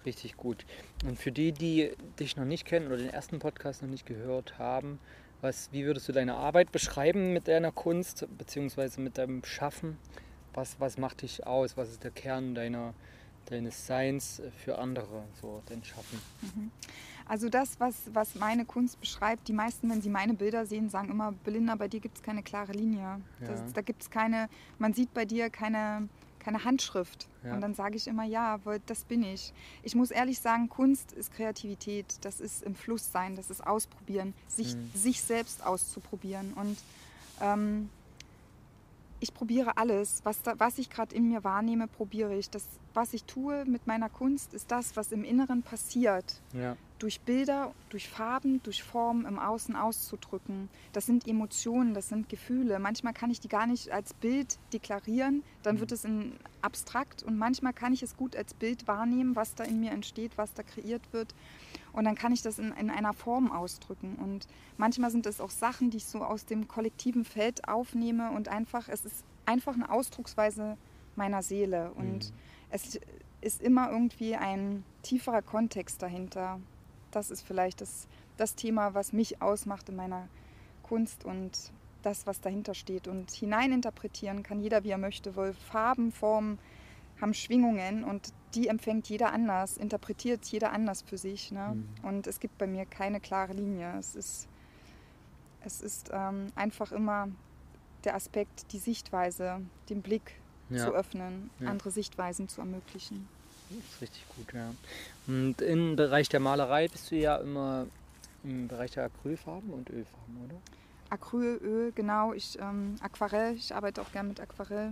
richtig 0.06 0.38
gut. 0.38 0.65
Und 1.06 1.19
für 1.19 1.31
die, 1.31 1.51
die 1.51 1.92
dich 2.19 2.38
noch 2.38 2.45
nicht 2.45 2.65
kennen 2.65 2.88
oder 2.88 2.98
den 2.98 3.09
ersten 3.09 3.39
Podcast 3.39 3.81
noch 3.81 3.89
nicht 3.89 4.06
gehört 4.06 4.59
haben, 4.59 5.00
was, 5.41 5.69
wie 5.71 5.86
würdest 5.86 6.07
du 6.07 6.12
deine 6.12 6.36
Arbeit 6.36 6.71
beschreiben 6.71 7.33
mit 7.33 7.48
deiner 7.48 7.71
Kunst 7.71 8.25
beziehungsweise 8.38 9.01
mit 9.01 9.18
deinem 9.18 9.44
Schaffen? 9.44 9.98
Was, 10.53 10.80
was 10.80 10.98
macht 10.98 11.21
dich 11.21 11.45
aus? 11.45 11.75
Was 11.75 11.89
ist 11.91 12.03
der 12.03 12.12
Kern 12.12 12.56
deiner, 12.56 12.94
deines 13.45 13.86
Seins 13.86 14.42
für 14.63 14.77
andere, 14.77 15.24
so 15.42 15.62
dein 15.68 15.83
Schaffen? 15.83 16.19
Also 17.27 17.50
das, 17.50 17.80
was, 17.80 17.95
was 18.13 18.36
meine 18.36 18.65
Kunst 18.65 19.00
beschreibt, 19.00 19.47
die 19.47 19.53
meisten, 19.53 19.89
wenn 19.89 20.01
sie 20.01 20.09
meine 20.09 20.33
Bilder 20.36 20.65
sehen, 20.65 20.89
sagen 20.89 21.09
immer, 21.09 21.31
Belinda, 21.44 21.75
bei 21.75 21.88
dir 21.88 22.00
gibt 22.00 22.18
es 22.18 22.24
keine 22.24 22.44
klare 22.44 22.71
Linie. 22.74 23.19
Das, 23.39 23.59
Ja. 23.62 23.65
da 23.74 23.81
gibt 23.81 24.03
es 24.03 24.09
keine, 24.09 24.47
man 24.77 24.94
sieht 24.94 25.13
bei 25.13 25.25
dir 25.25 25.50
keine, 25.50 26.07
keine 26.39 26.63
Handschrift. 26.63 27.27
Ja. 27.44 27.53
Und 27.56 27.62
dann 27.62 27.74
sage 27.74 27.95
ich 27.97 28.07
immer, 28.07 28.24
ja, 28.25 28.59
das 28.86 29.06
bin 29.06 29.24
ich. 29.24 29.53
Ich 29.81 29.95
muss 29.95 30.12
ehrlich 30.12 30.39
sagen, 30.39 30.69
Kunst 30.69 31.12
ist 31.13 31.33
Kreativität, 31.33 32.18
das 32.21 32.39
ist 32.39 32.62
im 32.63 32.75
Fluss 32.75 33.12
sein, 33.12 33.36
das 33.36 33.50
ist 33.50 33.65
Ausprobieren, 33.65 34.33
sich, 34.48 34.75
Mhm. 34.75 34.91
sich 34.94 35.21
selbst 35.21 35.65
auszuprobieren. 35.65 36.53
Und 36.53 36.77
ähm, 37.41 37.89
ich 39.19 39.33
probiere 39.33 39.77
alles, 39.77 40.21
was, 40.23 40.41
da, 40.41 40.53
was 40.57 40.77
ich 40.77 40.89
gerade 40.89 41.15
in 41.15 41.29
mir 41.29 41.44
wahrnehme, 41.44 41.88
probiere 41.88 42.35
ich. 42.35 42.50
Das, 42.50 42.67
was 42.94 43.13
ich 43.13 43.23
tue 43.23 43.65
mit 43.65 43.88
meiner 43.88 44.09
Kunst, 44.09 44.53
ist 44.53 44.71
das, 44.71 44.95
was 44.95 45.12
im 45.12 45.23
Inneren 45.23 45.63
passiert 45.63 46.41
Ja, 46.53 46.75
durch 47.00 47.21
Bilder, 47.21 47.73
durch 47.89 48.09
Farben, 48.09 48.62
durch 48.63 48.83
Formen 48.83 49.25
im 49.25 49.39
Außen 49.39 49.75
auszudrücken. 49.75 50.69
Das 50.94 51.06
sind 51.06 51.27
Emotionen, 51.27 51.94
das 51.94 52.09
sind 52.09 52.29
Gefühle. 52.29 52.79
Manchmal 52.79 53.13
kann 53.13 53.29
ich 53.29 53.39
die 53.39 53.50
gar 53.50 53.67
nicht 53.67 53.91
als 53.91 54.13
Bild 54.13 54.59
deklarieren, 54.73 55.44
dann 55.63 55.79
wird 55.79 55.91
es 55.91 56.06
in 56.06 56.33
abstrakt 56.62 57.21
und 57.23 57.38
manchmal 57.38 57.73
kann 57.73 57.94
ich 57.94 58.01
es 58.01 58.17
gut 58.17 58.35
als 58.35 58.53
Bild 58.53 58.88
wahrnehmen, 58.88 59.35
was 59.35 59.56
da 59.56 59.63
in 59.63 59.79
mir 59.79 59.91
entsteht, 59.91 60.38
was 60.38 60.53
da 60.53 60.63
kreiert 60.63 61.01
wird. 61.12 61.33
Und 61.95 62.03
dann 62.03 62.15
kann 62.15 62.33
ich 62.33 62.42
das 62.42 62.59
in, 62.59 62.74
in 62.74 62.89
einer 62.89 63.13
Form 63.13 63.51
ausdrücken. 63.51 64.15
Und 64.15 64.47
manchmal 64.77 65.12
sind 65.12 65.25
es 65.25 65.39
auch 65.39 65.50
Sachen, 65.50 65.92
die 65.92 65.97
ich 65.97 66.06
so 66.06 66.24
aus 66.24 66.45
dem 66.45 66.68
kollektiven 66.68 67.24
Feld 67.24 67.69
aufnehme 67.69 68.31
und 68.31 68.50
einfach, 68.50 68.89
es 68.89 69.06
ist 69.06 69.24
einfach 69.45 69.75
eine 69.75 69.89
Ausdrucksweise 69.89 70.77
meiner 71.15 71.42
Seele. 71.42 71.92
Und 71.92 72.33
es 72.69 73.00
ist 73.39 73.62
immer 73.62 73.89
irgendwie 73.89 74.36
ein 74.36 74.83
tieferer 75.03 75.42
Kontext 75.42 76.01
dahinter. 76.01 76.59
Das 77.12 77.31
ist 77.31 77.47
vielleicht 77.47 77.80
das, 77.80 78.07
das 78.36 78.56
Thema, 78.56 78.94
was 78.94 79.13
mich 79.13 79.41
ausmacht 79.41 79.88
in 79.88 79.95
meiner 79.95 80.27
Kunst 80.83 81.24
und 81.24 81.71
das, 82.01 82.27
was 82.27 82.41
dahinter 82.41 82.74
steht. 82.74 83.07
Und 83.07 83.31
hineininterpretieren 83.31 84.44
kann 84.44 84.59
jeder, 84.59 84.83
wie 84.83 84.89
er 84.89 84.98
möchte, 84.98 85.38
weil 85.38 85.53
Farben, 85.53 86.12
Formen 86.12 86.59
haben 87.21 87.33
Schwingungen 87.33 88.03
und 88.03 88.33
die 88.56 88.68
empfängt 88.69 89.07
jeder 89.10 89.31
anders, 89.34 89.78
interpretiert 89.78 90.46
jeder 90.46 90.72
anders 90.72 91.02
für 91.02 91.18
sich. 91.18 91.52
Ne? 91.52 91.74
Mhm. 91.75 92.06
Und 92.07 92.28
es 92.28 92.40
gibt 92.40 92.57
bei 92.57 92.68
mir 92.68 92.86
keine 92.86 93.19
klare 93.19 93.54
Linie. 93.54 93.94
Es 94.00 94.16
ist, 94.16 94.48
es 95.63 95.81
ist 95.81 96.10
ähm, 96.13 96.48
einfach 96.56 96.92
immer 96.92 97.28
der 98.04 98.16
Aspekt, 98.16 98.72
die 98.72 98.80
Sichtweise, 98.80 99.62
den 99.90 100.02
Blick 100.02 100.34
Ja. 100.69 100.86
zu 100.86 100.94
öffnen, 100.94 101.50
Ja. 101.60 101.69
andere 101.69 101.92
Sichtweisen 101.92 102.48
zu 102.48 102.62
ermöglichen. 102.62 103.28
das 103.69 103.80
ist 103.80 104.02
richtig 104.02 104.25
gut, 104.36 104.54
ja. 104.54 104.74
Und 105.28 105.62
im 105.62 105.96
Bereich 105.96 106.30
der 106.30 106.40
Malerei 106.40 106.88
bist 106.88 107.10
du 107.12 107.16
ja 107.16 107.36
immer 107.38 107.88
im 108.44 108.68
Bereich 108.68 108.91
der 108.91 109.06
Acrylfarben 109.06 109.72
und 109.72 109.89
Ölfarben, 109.89 110.38
oder? 110.46 110.56
Acryl, 111.10 111.60
Öl, 111.63 111.91
genau. 111.94 112.32
Ich 112.34 112.58
ähm, 112.60 112.96
Aquarell, 113.01 113.56
ich 113.56 113.74
arbeite 113.74 114.01
auch 114.01 114.12
gern 114.12 114.27
mit 114.27 114.39
Aquarell. 114.39 114.91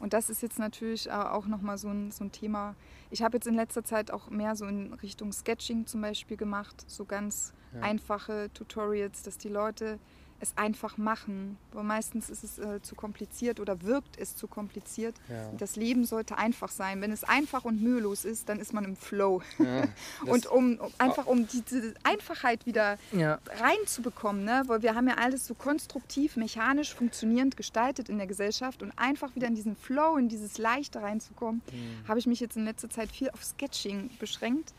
Und 0.00 0.12
das 0.14 0.30
ist 0.30 0.42
jetzt 0.42 0.58
natürlich 0.58 1.06
äh, 1.08 1.12
auch 1.12 1.46
nochmal 1.46 1.78
so 1.78 1.88
ein, 1.88 2.10
so 2.10 2.24
ein 2.24 2.32
Thema. 2.32 2.74
Ich 3.10 3.22
habe 3.22 3.36
jetzt 3.36 3.46
in 3.46 3.54
letzter 3.54 3.84
Zeit 3.84 4.10
auch 4.10 4.30
mehr 4.30 4.56
so 4.56 4.66
in 4.66 4.92
Richtung 4.94 5.30
Sketching 5.32 5.86
zum 5.86 6.00
Beispiel 6.00 6.36
gemacht, 6.36 6.84
so 6.88 7.04
ganz 7.04 7.52
Ja. 7.74 7.82
einfache 7.82 8.50
Tutorials, 8.54 9.22
dass 9.22 9.38
die 9.38 9.48
Leute 9.50 10.00
es 10.40 10.56
einfach 10.56 10.96
machen. 10.96 11.58
Weil 11.72 11.84
meistens 11.84 12.28
ist 12.30 12.44
es 12.44 12.58
äh, 12.58 12.82
zu 12.82 12.94
kompliziert 12.94 13.60
oder 13.60 13.82
wirkt 13.82 14.18
es 14.18 14.36
zu 14.36 14.48
kompliziert. 14.48 15.14
Ja. 15.28 15.50
Das 15.58 15.76
Leben 15.76 16.04
sollte 16.04 16.36
einfach 16.38 16.70
sein. 16.70 17.00
Wenn 17.00 17.12
es 17.12 17.24
einfach 17.24 17.64
und 17.64 17.82
mühelos 17.82 18.24
ist, 18.24 18.48
dann 18.48 18.58
ist 18.58 18.72
man 18.72 18.84
im 18.84 18.96
Flow. 18.96 19.42
ja 19.58 19.84
und 20.26 20.46
um, 20.46 20.78
um 20.78 20.92
einfach 20.98 21.26
um 21.26 21.46
diese 21.46 21.94
Einfachheit 22.02 22.66
wieder 22.66 22.98
ja. 23.12 23.38
reinzubekommen, 23.58 24.44
ne? 24.44 24.62
weil 24.66 24.82
wir 24.82 24.94
haben 24.94 25.08
ja 25.08 25.14
alles 25.14 25.46
so 25.46 25.54
konstruktiv, 25.54 26.36
mechanisch, 26.36 26.94
funktionierend 26.94 27.56
gestaltet 27.56 28.08
in 28.08 28.18
der 28.18 28.26
Gesellschaft 28.26 28.82
und 28.82 28.92
einfach 28.98 29.34
wieder 29.34 29.46
in 29.46 29.54
diesen 29.54 29.76
Flow, 29.76 30.16
in 30.16 30.28
dieses 30.28 30.58
Leichte 30.58 31.02
reinzukommen, 31.02 31.62
Mhm. 31.72 32.08
habe 32.08 32.18
ich 32.18 32.26
mich 32.26 32.40
jetzt 32.40 32.56
in 32.56 32.64
letzter 32.64 32.90
Zeit 32.90 33.10
viel 33.10 33.30
auf 33.30 33.44
Sketching 33.44 34.10
beschränkt. 34.18 34.74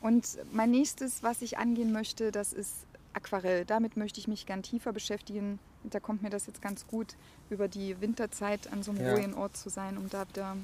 Und 0.00 0.38
mein 0.52 0.70
nächstes, 0.70 1.22
was 1.22 1.42
ich 1.42 1.58
angehen 1.58 1.92
möchte, 1.92 2.32
das 2.32 2.52
ist 2.52 2.86
Aquarell. 3.12 3.64
Damit 3.64 3.96
möchte 3.96 4.20
ich 4.20 4.28
mich 4.28 4.46
gern 4.46 4.62
tiefer 4.62 4.92
beschäftigen. 4.92 5.58
Und 5.82 5.94
da 5.94 6.00
kommt 6.00 6.22
mir 6.22 6.30
das 6.30 6.46
jetzt 6.46 6.62
ganz 6.62 6.86
gut, 6.86 7.16
über 7.48 7.68
die 7.68 8.00
Winterzeit 8.00 8.72
an 8.72 8.82
so 8.82 8.90
einem 8.92 9.04
Ja. 9.04 9.12
ruhigen 9.14 9.34
Ort 9.34 9.56
zu 9.56 9.68
sein, 9.68 9.96
um 9.96 10.08
da 10.08 10.28
wieder 10.28 10.56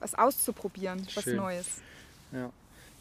was 0.00 0.14
auszuprobieren, 0.14 1.06
was 1.14 1.24
Schön. 1.24 1.36
Neues. 1.36 1.66
Ja. 2.32 2.50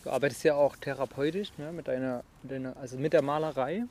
Du 0.03 0.09
arbeitest 0.09 0.43
ja 0.43 0.55
auch 0.55 0.75
therapeutisch 0.75 1.51
ne, 1.57 1.71
mit 1.71 1.87
deiner, 1.87 2.23
mit 2.41 2.51
deiner, 2.51 2.75
also 2.77 2.97
mit 2.97 3.13
der 3.13 3.21
Malerei 3.21 3.83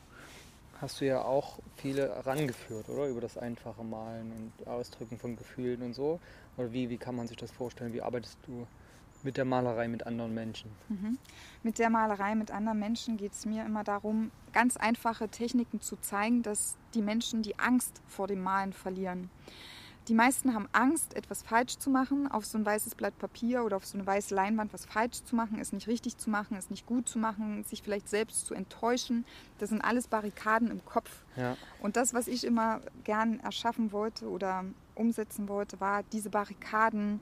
hast 0.81 1.01
du 1.01 1.07
ja 1.07 1.23
auch 1.23 1.59
viele 1.77 2.27
rangeführt, 2.27 2.89
oder? 2.89 3.07
Über 3.07 3.21
das 3.21 3.39
einfache 3.39 3.83
Malen 3.85 4.53
und 4.59 4.67
Ausdrücken 4.67 5.19
von 5.19 5.37
Gefühlen 5.37 5.81
und 5.81 5.95
so. 5.95 6.21
Oder 6.57 6.73
wie, 6.73 6.91
wie 6.91 6.99
kann 6.99 7.15
man 7.17 7.29
sich 7.29 7.37
das 7.37 7.51
vorstellen? 7.51 7.93
Wie 7.95 8.03
arbeitest 8.03 8.37
du 8.47 8.67
mit 9.23 9.37
der 9.37 9.45
Malerei 9.45 9.89
mit 9.89 10.07
anderen 10.07 10.35
Menschen? 10.35 10.71
Mhm. 10.89 11.19
Mit 11.63 11.79
der 11.79 11.91
Malerei 11.91 12.35
mit 12.35 12.51
anderen 12.51 12.79
Menschen 12.79 13.17
geht 13.17 13.33
es 13.33 13.47
mir 13.47 13.65
immer 13.65 13.85
darum, 13.85 14.31
ganz 14.53 14.77
einfache 14.77 15.29
Techniken 15.29 15.81
zu 15.81 15.97
zeigen, 15.97 16.43
dass 16.43 16.77
die 16.95 17.03
Menschen 17.03 17.43
die 17.43 17.59
Angst 17.59 18.03
vor 18.07 18.27
dem 18.27 18.43
Malen 18.43 18.73
verlieren. 18.73 19.31
Die 20.09 20.15
meisten 20.15 20.53
haben 20.53 20.69
Angst, 20.73 21.15
etwas 21.15 21.45
falsch 21.45 21.79
zu 21.79 21.89
machen, 21.89 22.29
auf 22.29 22.45
so 22.45 22.59
ein 22.59 22.67
weißes 22.67 22.97
Blatt 22.97 23.17
Papier 23.19 23.65
oder 23.65 23.77
auf 23.77 23.87
so 23.87 23.97
eine 23.97 24.05
weiße 24.05 24.35
Leinwand 24.35 24.73
was 24.73 24.85
falsch 24.85 25.23
zu 25.23 25.37
machen, 25.37 25.61
es 25.61 25.73
nicht 25.73 25.87
richtig 25.87 26.17
zu 26.17 26.29
machen, 26.29 26.57
es 26.57 26.71
nicht 26.71 26.87
gut 26.87 27.09
zu 27.09 27.21
machen, 27.21 27.63
sich 27.63 27.83
vielleicht 27.83 28.09
selbst 28.09 28.47
zu 28.47 28.55
enttäuschen. 28.55 29.25
Das 29.59 29.69
sind 29.69 29.81
alles 29.81 30.09
Barrikaden 30.09 30.73
im 30.73 30.85
Kopf. 30.85 31.23
Ja. 31.37 31.57
Und 31.81 31.97
das, 31.97 32.15
was 32.15 32.27
ich 32.27 32.45
immer 32.45 32.81
gern 33.05 33.39
erschaffen 33.41 33.93
wollte 33.93 34.29
oder 34.29 34.65
umsetzen 34.97 35.49
wollte, 35.49 35.81
war 35.81 36.03
diese 36.03 36.31
Barrikaden 36.31 37.21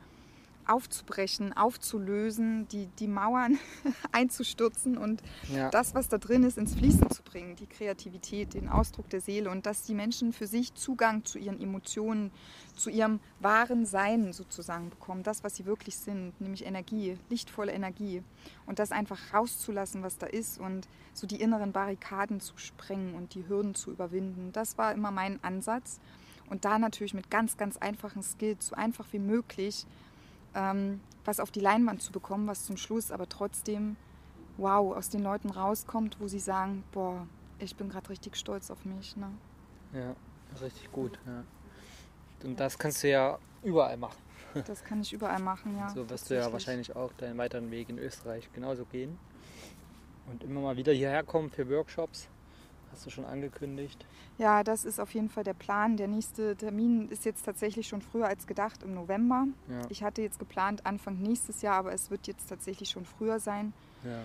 aufzubrechen, 0.70 1.56
aufzulösen, 1.56 2.68
die, 2.68 2.86
die 2.98 3.08
Mauern 3.08 3.58
einzustürzen 4.12 4.96
und 4.96 5.22
Ja. 5.48 5.68
das, 5.70 5.94
was 5.94 6.08
da 6.08 6.18
drin 6.18 6.44
ist, 6.44 6.58
ins 6.58 6.74
Fließen 6.74 7.10
zu 7.10 7.22
bringen, 7.22 7.56
die 7.56 7.66
Kreativität, 7.66 8.54
den 8.54 8.68
Ausdruck 8.68 9.08
der 9.10 9.20
Seele 9.20 9.50
und 9.50 9.66
dass 9.66 9.82
die 9.82 9.94
Menschen 9.94 10.32
für 10.32 10.46
sich 10.46 10.74
Zugang 10.74 11.24
zu 11.24 11.38
ihren 11.38 11.60
Emotionen, 11.60 12.30
zu 12.76 12.88
ihrem 12.88 13.20
wahren 13.40 13.84
Sein 13.84 14.32
sozusagen 14.32 14.90
bekommen, 14.90 15.22
das, 15.22 15.42
was 15.42 15.56
sie 15.56 15.66
wirklich 15.66 15.96
sind, 15.96 16.40
nämlich 16.40 16.64
Energie, 16.64 17.18
lichtvolle 17.28 17.72
Energie 17.72 18.22
und 18.66 18.78
das 18.78 18.92
einfach 18.92 19.18
rauszulassen, 19.34 20.02
was 20.02 20.18
da 20.18 20.26
ist 20.26 20.58
und 20.58 20.86
so 21.12 21.26
die 21.26 21.40
inneren 21.40 21.72
Barrikaden 21.72 22.40
zu 22.40 22.56
sprengen 22.56 23.14
und 23.14 23.34
die 23.34 23.48
Hürden 23.48 23.74
zu 23.74 23.90
überwinden. 23.90 24.52
Das 24.52 24.78
war 24.78 24.92
immer 24.94 25.10
mein 25.10 25.42
Ansatz 25.42 25.98
und 26.48 26.64
da 26.64 26.78
natürlich 26.78 27.14
mit 27.14 27.30
ganz, 27.30 27.56
ganz 27.56 27.76
einfachen 27.76 28.22
Skills, 28.22 28.68
so 28.68 28.76
einfach 28.76 29.06
wie 29.12 29.18
möglich, 29.18 29.86
ähm, 30.54 31.00
was 31.24 31.40
auf 31.40 31.50
die 31.50 31.60
Leinwand 31.60 32.02
zu 32.02 32.12
bekommen, 32.12 32.46
was 32.46 32.64
zum 32.64 32.76
Schluss 32.76 33.10
aber 33.10 33.28
trotzdem, 33.28 33.96
wow, 34.56 34.96
aus 34.96 35.08
den 35.08 35.22
Leuten 35.22 35.50
rauskommt, 35.50 36.18
wo 36.20 36.28
sie 36.28 36.38
sagen, 36.38 36.84
boah, 36.92 37.26
ich 37.58 37.76
bin 37.76 37.88
gerade 37.88 38.08
richtig 38.08 38.36
stolz 38.36 38.70
auf 38.70 38.84
mich. 38.84 39.16
Ne? 39.16 39.30
Ja, 39.92 40.14
richtig 40.60 40.90
gut. 40.92 41.18
Ja. 41.26 41.44
Und 42.44 42.58
das 42.58 42.78
kannst 42.78 43.02
du 43.02 43.10
ja 43.10 43.38
überall 43.62 43.96
machen. 43.96 44.18
Das 44.66 44.82
kann 44.82 45.00
ich 45.00 45.12
überall 45.12 45.38
machen, 45.38 45.76
ja. 45.78 45.88
so 45.90 46.10
wirst 46.10 46.28
du 46.28 46.34
ja 46.34 46.52
wahrscheinlich 46.52 46.96
auch 46.96 47.12
deinen 47.12 47.38
weiteren 47.38 47.70
Weg 47.70 47.88
in 47.88 47.98
Österreich 47.98 48.50
genauso 48.52 48.84
gehen. 48.84 49.16
Und 50.26 50.42
immer 50.42 50.60
mal 50.60 50.76
wieder 50.76 50.92
hierher 50.92 51.22
kommen 51.22 51.50
für 51.50 51.68
Workshops. 51.70 52.28
Hast 52.92 53.06
du 53.06 53.10
schon 53.10 53.24
angekündigt. 53.24 54.04
Ja, 54.38 54.64
das 54.64 54.84
ist 54.84 54.98
auf 55.00 55.12
jeden 55.14 55.28
Fall 55.28 55.44
der 55.44 55.54
Plan. 55.54 55.96
Der 55.96 56.08
nächste 56.08 56.56
Termin 56.56 57.08
ist 57.08 57.24
jetzt 57.24 57.44
tatsächlich 57.44 57.86
schon 57.88 58.02
früher 58.02 58.26
als 58.26 58.46
gedacht, 58.46 58.82
im 58.82 58.94
November. 58.94 59.46
Ja, 59.68 59.80
Ich 59.88 60.02
hatte 60.02 60.22
jetzt 60.22 60.38
geplant 60.38 60.84
Anfang 60.86 61.18
nächstes 61.18 61.62
Jahr, 61.62 61.76
aber 61.76 61.92
es 61.92 62.10
wird 62.10 62.26
jetzt 62.26 62.48
tatsächlich 62.48 62.90
schon 62.90 63.04
früher 63.04 63.38
sein. 63.40 63.72
ja. 64.04 64.22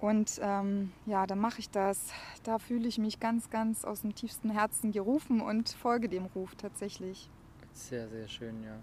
Und 0.00 0.38
ähm, 0.40 0.92
ja, 1.06 1.26
dann 1.26 1.40
mache 1.40 1.58
ich 1.58 1.70
das. 1.70 2.12
Da 2.44 2.60
fühle 2.60 2.86
ich 2.86 2.98
mich 2.98 3.18
ganz, 3.18 3.50
ganz 3.50 3.84
aus 3.84 4.02
dem 4.02 4.14
tiefsten 4.14 4.48
Herzen 4.50 4.92
gerufen 4.92 5.40
und 5.40 5.70
folge 5.70 6.08
dem 6.08 6.26
Ruf 6.26 6.54
tatsächlich. 6.54 7.28
Sehr, 7.72 8.08
sehr 8.08 8.28
schön, 8.28 8.62
ja. 8.62 8.78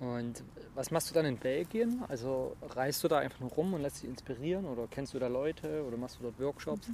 Und 0.00 0.42
was 0.74 0.90
machst 0.90 1.10
du 1.10 1.14
dann 1.14 1.24
in 1.24 1.36
Belgien? 1.36 2.02
Also 2.08 2.56
reist 2.70 3.02
du 3.04 3.08
da 3.08 3.18
einfach 3.18 3.38
nur 3.38 3.50
rum 3.50 3.74
und 3.74 3.82
lässt 3.82 4.02
dich 4.02 4.10
inspirieren 4.10 4.64
oder 4.64 4.88
kennst 4.88 5.14
du 5.14 5.20
da 5.20 5.28
Leute 5.28 5.84
oder 5.84 5.96
machst 5.96 6.18
du 6.18 6.22
dort 6.24 6.38
Workshops? 6.40 6.88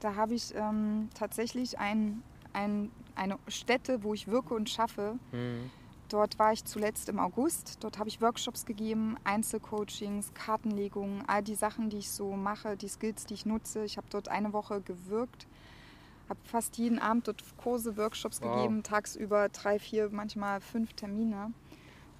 Da 0.00 0.14
habe 0.16 0.34
ich 0.34 0.54
ähm, 0.54 1.08
tatsächlich 1.14 1.78
ein, 1.78 2.22
ein, 2.52 2.90
eine 3.14 3.38
Stätte, 3.48 4.02
wo 4.02 4.14
ich 4.14 4.26
wirke 4.28 4.54
und 4.54 4.68
schaffe. 4.70 5.18
Mhm. 5.32 5.70
Dort 6.08 6.38
war 6.40 6.52
ich 6.52 6.64
zuletzt 6.64 7.08
im 7.08 7.20
August. 7.20 7.76
Dort 7.84 7.98
habe 7.98 8.08
ich 8.08 8.20
Workshops 8.20 8.66
gegeben, 8.66 9.16
Einzelcoachings, 9.22 10.34
Kartenlegungen, 10.34 11.22
all 11.28 11.42
die 11.42 11.54
Sachen, 11.54 11.88
die 11.88 11.98
ich 11.98 12.10
so 12.10 12.32
mache, 12.32 12.76
die 12.76 12.88
Skills, 12.88 13.26
die 13.26 13.34
ich 13.34 13.46
nutze. 13.46 13.84
Ich 13.84 13.96
habe 13.96 14.08
dort 14.10 14.28
eine 14.28 14.52
Woche 14.52 14.80
gewirkt, 14.80 15.46
habe 16.28 16.40
fast 16.44 16.78
jeden 16.78 16.98
Abend 16.98 17.28
dort 17.28 17.44
Kurse, 17.58 17.96
Workshops 17.96 18.40
Wow. 18.42 18.54
gegeben, 18.56 18.82
tagsüber 18.82 19.48
drei, 19.50 19.78
vier, 19.78 20.08
manchmal 20.10 20.60
fünf 20.60 20.94
Termine. 20.94 21.52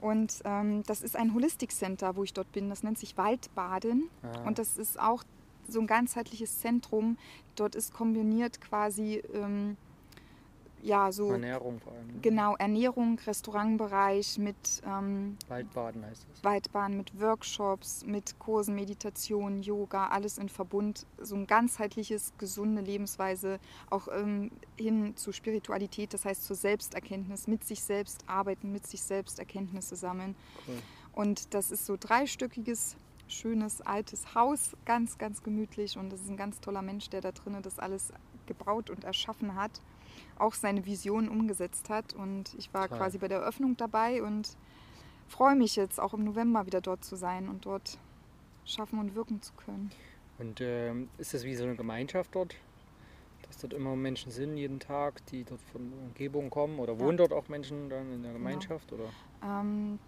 Und 0.01 0.41
ähm, 0.45 0.83
das 0.87 1.03
ist 1.03 1.17
ein 1.17 1.35
Holistic 1.35 1.73
Center, 1.73 2.15
wo 2.15 2.23
ich 2.25 2.33
dort 2.33 2.53
bin. 2.53 2.71
Das 2.71 2.83
nennt 2.85 2.99
sich 2.99 3.17
Waldbaden. 3.19 4.09
Ah, 4.23 4.47
Und 4.47 4.59
das 4.59 4.79
ist 4.79 5.01
auch 5.01 5.25
so 5.71 5.81
ein 5.81 5.87
ganzheitliches 5.87 6.61
Zentrum. 6.61 7.17
Dort 7.57 7.75
ist 7.75 7.93
kombiniert 7.93 8.61
quasi, 8.61 9.23
ähm, 9.35 9.77
ja, 10.83 11.13
so 11.13 11.31
Ernährung 11.33 11.79
vor 11.79 11.93
allem. 11.93 12.07
ne? 12.07 12.21
genau 12.23 12.57
Ernährung, 12.57 13.19
Restaurantbereich 13.27 14.39
mit 14.39 14.57
ähm, 14.87 15.37
Waldbaden 15.49 16.05
heißt 16.07 16.27
es. 16.33 16.43
Waldbahn, 16.43 16.97
mit 16.97 17.21
Workshops, 17.21 18.05
mit 18.07 18.39
Kursen, 18.39 18.75
Meditation, 18.75 19.63
Yoga, 19.63 20.09
alles 20.09 20.39
in 20.39 20.49
Verbund. 20.49 21.07
So 21.21 21.37
ein 21.37 21.47
ganzheitliches, 21.47 22.33
gesunde 22.39 22.81
Lebensweise, 22.81 23.59
auch 23.91 24.09
ähm, 24.09 24.51
hin 24.79 25.17
zu 25.17 25.33
Spiritualität, 25.33 26.15
das 26.15 26.25
heißt 26.25 26.45
zur 26.45 26.57
Selbsterkenntnis, 26.57 27.47
mit 27.47 27.65
sich 27.65 27.83
selbst 27.83 28.25
arbeiten, 28.27 28.73
mit 28.73 28.87
sich 28.87 29.03
selbst 29.03 29.39
Erkenntnisse 29.39 29.97
sammeln. 29.97 30.35
Cool. 30.67 30.77
Und 31.13 31.53
das 31.55 31.71
ist 31.71 31.85
so 31.87 31.97
dreistöckiges, 31.99 32.97
schönes, 33.31 33.81
altes 33.81 34.35
Haus, 34.35 34.77
ganz, 34.85 35.19
ganz 35.19 35.43
gemütlich. 35.43 35.97
Und 35.97 36.13
das 36.13 36.21
ist 36.21 36.31
ein 36.31 36.37
ganz 36.37 36.61
toller 36.61 36.83
Mensch, 36.83 37.09
der 37.11 37.21
da 37.21 37.33
drinnen 37.33 37.63
das 37.63 37.79
alles 37.79 38.13
gebaut 38.47 38.91
und 38.91 39.05
erschaffen 39.05 39.55
hat, 39.55 39.81
auch 40.39 40.55
seine 40.55 40.85
Vision 40.85 41.29
umgesetzt 41.29 41.89
hat. 41.89 42.13
Und 42.15 42.55
ich 42.59 42.73
war 42.75 42.89
Toll. 42.89 42.99
quasi 42.99 43.19
bei 43.19 43.29
der 43.29 43.39
Eröffnung 43.41 43.77
dabei 43.77 44.23
und 44.23 44.57
freue 45.29 45.55
mich 45.55 45.77
jetzt 45.77 46.01
auch 46.01 46.13
im 46.13 46.25
November 46.25 46.67
wieder 46.67 46.81
dort 46.81 47.05
zu 47.05 47.17
sein 47.17 47.49
und 47.49 47.65
dort 47.65 47.99
schaffen 48.65 48.99
und 48.99 49.15
wirken 49.15 49.41
zu 49.43 49.53
können. 49.55 49.91
Und 50.39 50.61
ähm, 50.61 51.09
ist 51.19 51.35
das 51.35 51.45
wie 51.45 51.55
so 51.55 51.65
eine 51.65 51.77
Gemeinschaft 51.77 52.35
dort? 52.35 52.57
Dass 53.43 53.59
dort 53.59 53.73
immer 53.73 53.97
Menschen 53.97 54.31
sind, 54.31 54.57
jeden 54.57 54.81
Tag, 54.81 55.25
die 55.27 55.45
dort 55.45 55.61
von 55.73 55.91
der 55.91 55.99
Umgebung 56.01 56.51
kommen? 56.51 56.79
Oder 56.79 56.99
wohnen 56.99 57.17
dort 57.17 57.33
auch 57.33 57.49
Menschen 57.49 57.89
dann 57.89 58.13
in 58.13 58.23
der 58.23 58.33
Gemeinschaft? 58.33 58.93
Oder? 58.93 59.05
Ähm, 59.43 59.99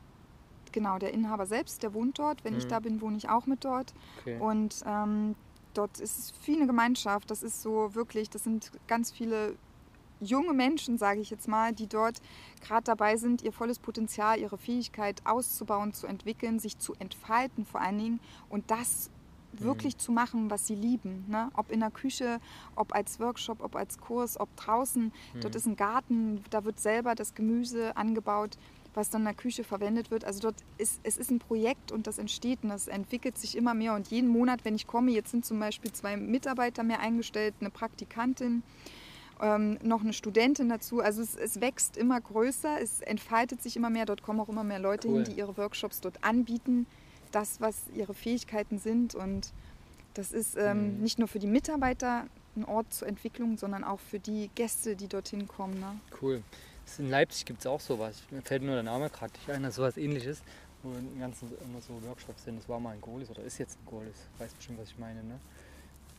genau, 0.72 0.98
der 0.98 1.12
Inhaber 1.12 1.46
selbst, 1.46 1.82
der 1.82 1.94
wohnt 1.94 2.18
dort. 2.18 2.44
Wenn 2.44 2.56
ich 2.56 2.64
Mhm. 2.64 2.68
da 2.68 2.80
bin, 2.80 3.00
wohne 3.00 3.16
ich 3.16 3.28
auch 3.28 3.46
mit 3.46 3.64
dort. 3.64 3.94
Okay. 4.20 4.38
Und 4.38 4.82
ähm, 4.86 5.34
dort 5.74 6.00
ist 6.00 6.18
es 6.18 6.30
viel 6.30 6.56
eine 6.56 6.66
Gemeinschaft. 6.66 7.30
Das 7.30 7.42
ist 7.42 7.62
so 7.62 7.94
wirklich, 7.94 8.30
das 8.30 8.44
sind 8.44 8.70
ganz 8.88 9.10
viele 9.12 9.54
junge 10.20 10.52
Menschen, 10.52 10.98
sage 10.98 11.20
ich 11.20 11.30
jetzt 11.30 11.48
mal, 11.48 11.72
die 11.72 11.88
dort 11.88 12.20
gerade 12.60 12.84
dabei 12.84 13.16
sind, 13.16 13.42
ihr 13.42 13.52
volles 13.52 13.80
Potenzial, 13.80 14.38
ihre 14.38 14.56
Fähigkeit 14.56 15.20
auszubauen, 15.26 15.92
zu 15.92 16.06
entwickeln, 16.06 16.60
sich 16.60 16.78
zu 16.78 16.94
entfalten 17.00 17.64
vor 17.64 17.80
allen 17.80 17.98
Dingen 17.98 18.20
und 18.48 18.70
das 18.70 19.10
wirklich 19.54 19.98
zu 19.98 20.12
machen, 20.12 20.48
was 20.48 20.66
sie 20.66 20.76
lieben. 20.76 21.26
Ne? 21.28 21.50
Ob 21.54 21.70
in 21.70 21.80
der 21.80 21.90
Küche, 21.90 22.40
ob 22.76 22.94
als 22.94 23.18
Workshop, 23.20 23.62
ob 23.62 23.74
als 23.76 23.98
Kurs, 23.98 24.40
ob 24.40 24.48
draußen. 24.56 25.12
Dort 25.40 25.54
ist 25.56 25.66
ein 25.66 25.76
Garten, 25.76 26.42
da 26.50 26.64
wird 26.64 26.80
selber 26.80 27.14
das 27.14 27.34
Gemüse 27.34 27.94
angebaut, 27.96 28.56
was 28.94 29.08
dann 29.10 29.22
in 29.22 29.26
der 29.26 29.34
Küche 29.34 29.64
verwendet 29.64 30.10
wird. 30.10 30.24
Also 30.24 30.40
dort 30.40 30.56
ist 30.78 31.00
es 31.02 31.16
ist 31.16 31.30
ein 31.30 31.38
Projekt 31.38 31.92
und 31.92 32.06
das 32.06 32.18
entsteht 32.18 32.60
und 32.62 32.68
das 32.68 32.88
entwickelt 32.88 33.38
sich 33.38 33.56
immer 33.56 33.74
mehr. 33.74 33.94
Und 33.94 34.08
jeden 34.08 34.28
Monat, 34.28 34.64
wenn 34.64 34.74
ich 34.74 34.86
komme, 34.86 35.10
jetzt 35.12 35.30
sind 35.30 35.44
zum 35.46 35.58
Beispiel 35.58 35.92
zwei 35.92 36.16
Mitarbeiter 36.16 36.82
mehr 36.82 37.00
eingestellt, 37.00 37.54
eine 37.60 37.70
Praktikantin, 37.70 38.62
ähm, 39.40 39.78
noch 39.82 40.02
eine 40.02 40.12
Studentin 40.12 40.68
dazu. 40.68 41.00
Also 41.00 41.22
es, 41.22 41.34
es 41.36 41.60
wächst 41.60 41.96
immer 41.96 42.20
größer, 42.20 42.80
es 42.80 43.00
entfaltet 43.00 43.62
sich 43.62 43.76
immer 43.76 43.90
mehr. 43.90 44.04
Dort 44.06 44.22
kommen 44.22 44.40
auch 44.40 44.48
immer 44.48 44.64
mehr 44.64 44.78
Leute 44.78 45.08
Cool. 45.08 45.16
hin, 45.16 45.24
die 45.24 45.38
ihre 45.38 45.56
Workshops 45.56 46.00
dort 46.00 46.22
anbieten, 46.22 46.86
das, 47.32 47.60
was 47.60 47.76
ihre 47.94 48.14
Fähigkeiten 48.14 48.78
sind. 48.78 49.14
Und 49.14 49.52
das 50.14 50.32
ist 50.32 50.56
ähm, 50.58 50.96
Mhm. 50.96 51.02
nicht 51.02 51.18
nur 51.18 51.28
für 51.28 51.38
die 51.38 51.46
Mitarbeiter 51.46 52.26
ein 52.54 52.66
Ort 52.66 52.92
zur 52.92 53.08
Entwicklung, 53.08 53.56
sondern 53.56 53.82
auch 53.82 53.98
für 54.00 54.18
die 54.18 54.50
Gäste, 54.54 54.94
die 54.96 55.08
dorthin 55.08 55.48
kommen. 55.48 55.80
Ne? 55.80 55.98
Cool. 56.20 56.42
In 56.98 57.10
Leipzig 57.10 57.46
gibt 57.46 57.60
es 57.60 57.66
auch 57.66 57.80
sowas. 57.80 58.22
Mir 58.30 58.42
fällt 58.42 58.62
nur 58.62 58.74
der 58.74 58.82
Name 58.82 59.08
gerade 59.08 59.32
nicht 59.32 59.50
ein, 59.50 59.62
das 59.62 59.70
ist 59.70 59.76
sowas 59.76 59.96
ähnliches, 59.96 60.42
wo 60.82 60.92
im 60.92 61.18
Ganzen 61.18 61.48
immer 61.64 61.80
so 61.80 62.00
Workshops 62.06 62.44
sind. 62.44 62.58
Das 62.58 62.68
war 62.68 62.80
mal 62.80 62.90
ein 62.90 63.00
Golis 63.00 63.30
oder 63.30 63.42
ist 63.42 63.58
jetzt 63.58 63.78
ein 63.80 63.86
Golis. 63.86 64.16
Weiß 64.38 64.52
bestimmt, 64.52 64.78
was 64.80 64.88
ich 64.88 64.98
meine. 64.98 65.22
Ne? 65.22 65.38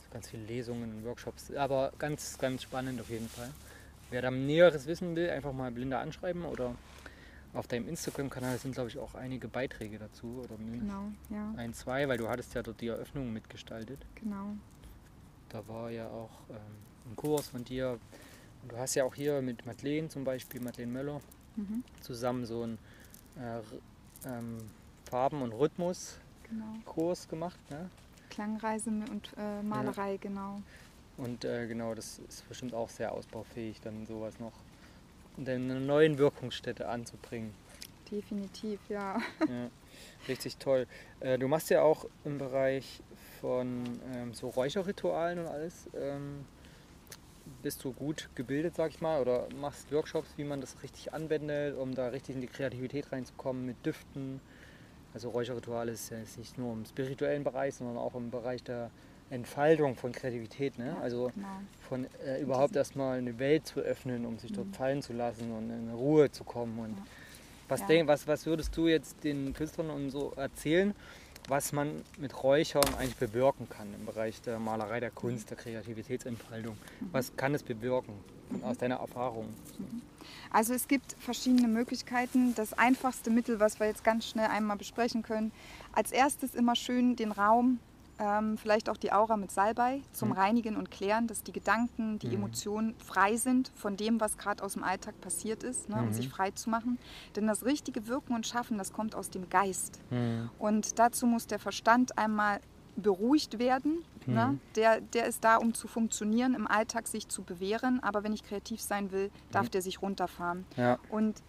So 0.03 0.13
ganz 0.13 0.29
viele 0.29 0.45
Lesungen 0.45 0.95
und 0.95 1.05
Workshops. 1.05 1.53
Aber 1.53 1.91
ganz, 1.99 2.37
ganz 2.37 2.63
spannend 2.63 2.99
auf 3.01 3.09
jeden 3.09 3.29
Fall. 3.29 3.49
Wer 4.09 4.21
da 4.21 4.31
Näheres 4.31 4.85
wissen 4.87 5.15
will, 5.15 5.29
einfach 5.29 5.53
mal 5.53 5.71
Blinda 5.71 5.99
anschreiben 5.99 6.43
oder 6.45 6.75
auf 7.53 7.67
deinem 7.67 7.87
Instagram-Kanal 7.87 8.57
sind, 8.57 8.73
glaube 8.73 8.89
ich, 8.89 8.97
auch 8.97 9.13
einige 9.15 9.47
Beiträge 9.47 9.99
dazu. 9.99 10.41
Oder 10.43 10.55
Genau, 10.57 11.11
ja, 11.29 11.53
ein, 11.55 11.73
zwei, 11.73 12.07
weil 12.07 12.17
du 12.17 12.27
hattest 12.27 12.55
ja 12.55 12.63
dort 12.63 12.81
die 12.81 12.87
Eröffnung 12.87 13.31
mitgestaltet. 13.31 13.99
genau. 14.15 14.55
Da 15.49 15.67
war 15.67 15.91
ja 15.91 16.07
auch 16.07 16.31
ähm, 16.49 17.11
ein 17.11 17.15
Kurs 17.15 17.47
von 17.49 17.63
dir. 17.63 17.99
Und 18.63 18.71
du 18.71 18.77
hast 18.77 18.95
ja 18.95 19.03
auch 19.03 19.13
hier 19.13 19.41
mit 19.41 19.65
Madeleine 19.65 20.07
zum 20.09 20.23
Beispiel, 20.23 20.61
Madeleine 20.61 20.91
Möller, 20.91 21.21
Mhm, 21.55 21.83
zusammen 22.01 22.45
so 22.47 22.63
einen 22.63 22.79
äh, 23.37 23.59
ähm, 24.27 24.57
Farben- 25.05 25.43
und 25.43 25.53
Rhythmus-Kurs 25.53 27.27
genau. 27.27 27.29
gemacht. 27.29 27.59
Ne? 27.69 27.89
Klangreise 28.31 28.89
und 28.89 29.31
äh, 29.37 29.61
Malerei, 29.61 30.17
genau. 30.17 30.61
Und 31.17 31.45
äh, 31.45 31.67
genau, 31.67 31.93
das 31.93 32.19
ist 32.27 32.47
bestimmt 32.49 32.73
auch 32.73 32.89
sehr 32.89 33.11
ausbaufähig, 33.11 33.79
dann 33.81 34.07
sowas 34.07 34.39
noch 34.39 34.53
in 35.37 35.47
einer 35.47 35.79
neuen 35.79 36.17
Wirkungsstätte 36.17 36.87
anzubringen. 36.89 37.53
Definitiv, 38.09 38.79
ja. 38.89 39.19
Ja, 39.47 39.69
richtig 40.27 40.57
toll. 40.57 40.87
Äh, 41.19 41.37
du 41.37 41.47
machst 41.47 41.69
ja 41.69 41.83
auch 41.83 42.05
im 42.25 42.39
Bereich 42.39 43.01
von 43.39 43.83
ähm, 44.15 44.33
so 44.33 44.49
Räucherritualen 44.49 45.39
und 45.39 45.47
alles. 45.47 45.87
Ähm, 45.95 46.45
bist 47.61 47.83
du 47.83 47.91
gut 47.93 48.29
gebildet, 48.35 48.75
sag 48.75 48.91
ich 48.91 49.01
mal, 49.01 49.21
oder 49.21 49.47
machst 49.59 49.91
Workshops, 49.91 50.29
wie 50.37 50.43
man 50.43 50.61
das 50.61 50.81
richtig 50.83 51.13
anwendet, 51.13 51.77
um 51.77 51.93
da 51.93 52.07
richtig 52.09 52.35
in 52.35 52.41
die 52.41 52.47
Kreativität 52.47 53.11
reinzukommen 53.11 53.65
mit 53.65 53.85
Düften. 53.85 54.39
Also 55.13 55.29
Räucherrituale 55.29 55.91
ist 55.91 56.09
ja 56.09 56.17
jetzt 56.17 56.37
nicht 56.37 56.57
nur 56.57 56.73
im 56.73 56.85
spirituellen 56.85 57.43
Bereich, 57.43 57.75
sondern 57.75 57.97
auch 57.97 58.15
im 58.15 58.31
Bereich 58.31 58.63
der 58.63 58.89
Entfaltung 59.29 59.95
von 59.95 60.11
Kreativität, 60.11 60.77
ne? 60.77 60.87
Ja, 60.87 60.99
also 60.99 61.31
genau. 61.33 61.47
von 61.81 62.07
äh, 62.25 62.41
überhaupt 62.41 62.75
erstmal 62.75 63.17
eine 63.17 63.37
Welt 63.39 63.67
zu 63.67 63.79
öffnen, 63.81 64.25
um 64.25 64.37
sich 64.39 64.51
dort 64.51 64.67
Mhm. 64.67 64.73
fallen 64.73 65.01
zu 65.01 65.13
lassen 65.13 65.51
und 65.51 65.69
in 65.69 65.91
Ruhe 65.91 66.31
zu 66.31 66.43
kommen. 66.43 66.79
Und 66.79 66.97
Ja. 66.97 67.03
was, 67.67 67.81
Ja. 67.81 67.87
denk, 67.87 68.07
was, 68.07 68.27
was 68.27 68.45
würdest 68.45 68.75
du 68.77 68.87
jetzt 68.87 69.23
den 69.23 69.53
Künstlern 69.53 69.89
und 69.89 70.09
so 70.09 70.31
erzählen, 70.35 70.93
was 71.47 71.71
man 71.71 72.03
mit 72.17 72.43
Räuchern 72.43 72.93
eigentlich 72.97 73.17
bewirken 73.17 73.67
kann 73.69 73.93
im 73.93 74.05
Bereich 74.05 74.41
der 74.41 74.59
Malerei, 74.59 74.99
der 74.99 75.11
Kunst, 75.11 75.49
der 75.49 75.57
Kreativitätsentfaltung? 75.57 76.77
Was 77.11 77.35
kann 77.35 77.53
es 77.53 77.63
bewirken 77.63 78.13
aus 78.63 78.77
deiner 78.77 78.95
Erfahrung? 78.95 79.53
Also 80.51 80.73
es 80.73 80.87
gibt 80.87 81.15
verschiedene 81.19 81.67
Möglichkeiten. 81.67 82.55
Das 82.55 82.73
einfachste 82.73 83.29
Mittel, 83.29 83.59
was 83.59 83.79
wir 83.79 83.87
jetzt 83.87 84.03
ganz 84.03 84.27
schnell 84.27 84.47
einmal 84.47 84.77
besprechen 84.77 85.23
können, 85.23 85.51
als 85.91 86.11
erstes 86.11 86.55
immer 86.55 86.75
schön 86.75 87.15
den 87.15 87.31
Raum, 87.31 87.79
ähm, 88.19 88.57
vielleicht 88.57 88.89
auch 88.89 88.97
die 88.97 89.11
Aura 89.11 89.37
mit 89.37 89.51
Salbei 89.51 90.01
zum 90.11 90.29
Mhm. 90.29 90.35
Reinigen 90.35 90.75
und 90.77 90.91
Klären, 90.91 91.27
dass 91.27 91.43
die 91.43 91.51
Gedanken, 91.51 92.19
die 92.19 92.27
Mhm. 92.27 92.33
Emotionen 92.35 92.95
frei 92.99 93.37
sind 93.37 93.71
von 93.75 93.97
dem, 93.97 94.21
was 94.21 94.37
gerade 94.37 94.63
aus 94.63 94.73
dem 94.73 94.83
Alltag 94.83 95.19
passiert 95.21 95.63
ist, 95.63 95.89
ne, 95.89 95.95
um 95.97 96.07
Mhm. 96.07 96.13
sich 96.13 96.29
frei 96.29 96.51
zu 96.51 96.69
machen. 96.69 96.99
Denn 97.35 97.47
das 97.47 97.65
richtige 97.65 98.07
Wirken 98.07 98.35
und 98.35 98.45
Schaffen, 98.45 98.77
das 98.77 98.93
kommt 98.93 99.15
aus 99.15 99.29
dem 99.29 99.49
Geist. 99.49 99.99
Hm. 100.09 100.49
Und 100.59 100.99
dazu 100.99 101.25
muss 101.25 101.47
der 101.47 101.59
Verstand 101.59 102.17
einmal 102.17 102.59
beruhigt 102.95 103.57
werden. 103.57 104.03
Ne? 104.27 104.49
Mhm. 104.53 104.59
Der, 104.75 105.01
der 105.01 105.25
ist 105.25 105.43
da, 105.43 105.57
um 105.57 105.73
zu 105.73 105.87
funktionieren, 105.87 106.53
im 106.53 106.67
Alltag 106.67 107.07
sich 107.07 107.27
zu 107.27 107.41
bewähren. 107.41 108.01
Aber 108.03 108.23
wenn 108.23 108.33
ich 108.33 108.43
kreativ 108.43 108.79
sein 108.81 109.11
will, 109.11 109.31
darf 109.51 109.65
Mhm. 109.65 109.71
der 109.71 109.81
sich 109.81 110.01
runterfahren. 110.01 110.65
Ja. 110.77 110.99
Und 111.09 111.41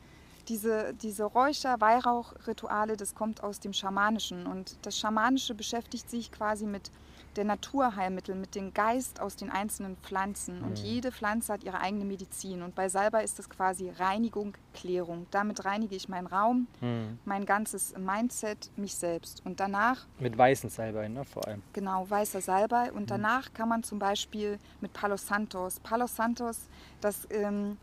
diese, 0.48 0.94
diese 0.94 1.24
Räucher, 1.24 1.80
Weihrauchrituale, 1.80 2.96
das 2.96 3.14
kommt 3.14 3.42
aus 3.42 3.60
dem 3.60 3.72
Schamanischen. 3.72 4.46
Und 4.46 4.76
das 4.82 4.98
Schamanische 4.98 5.54
beschäftigt 5.54 6.08
sich 6.10 6.30
quasi 6.32 6.66
mit 6.66 6.90
der 7.36 7.44
Naturheilmittel, 7.44 8.36
mit 8.36 8.54
dem 8.54 8.72
Geist 8.72 9.20
aus 9.20 9.34
den 9.34 9.50
einzelnen 9.50 9.96
Pflanzen. 9.96 10.62
Und 10.62 10.78
Mhm. 10.78 10.84
jede 10.86 11.10
Pflanze 11.10 11.52
hat 11.52 11.64
ihre 11.64 11.80
eigene 11.80 12.04
Medizin. 12.04 12.62
Und 12.62 12.76
bei 12.76 12.88
Salbei 12.88 13.24
ist 13.24 13.40
das 13.40 13.50
quasi 13.50 13.90
Reinigung, 13.90 14.54
Klärung. 14.72 15.26
Damit 15.32 15.64
reinige 15.64 15.96
ich 15.96 16.08
meinen 16.08 16.28
Raum, 16.28 16.68
Hm. 16.78 17.18
mein 17.24 17.44
ganzes 17.44 17.92
Mindset, 17.98 18.70
mich 18.76 18.94
selbst. 18.94 19.44
Und 19.44 19.58
danach 19.58 20.06
Mit 20.20 20.38
weißen 20.38 20.70
Salbein, 20.70 21.14
ne, 21.14 21.24
vor 21.24 21.44
allem. 21.48 21.62
Genau, 21.72 22.08
weißer 22.08 22.40
Salbei. 22.40 22.92
Und 22.92 23.10
danach 23.10 23.52
kann 23.52 23.68
man 23.68 23.82
zum 23.82 23.98
Beispiel 23.98 24.60
mit 24.80 24.92
Palo 24.92 25.16
Santos. 25.16 25.80
Palo 25.80 26.06
Santos, 26.06 26.68
das 27.00 27.26
ähm, 27.30 27.78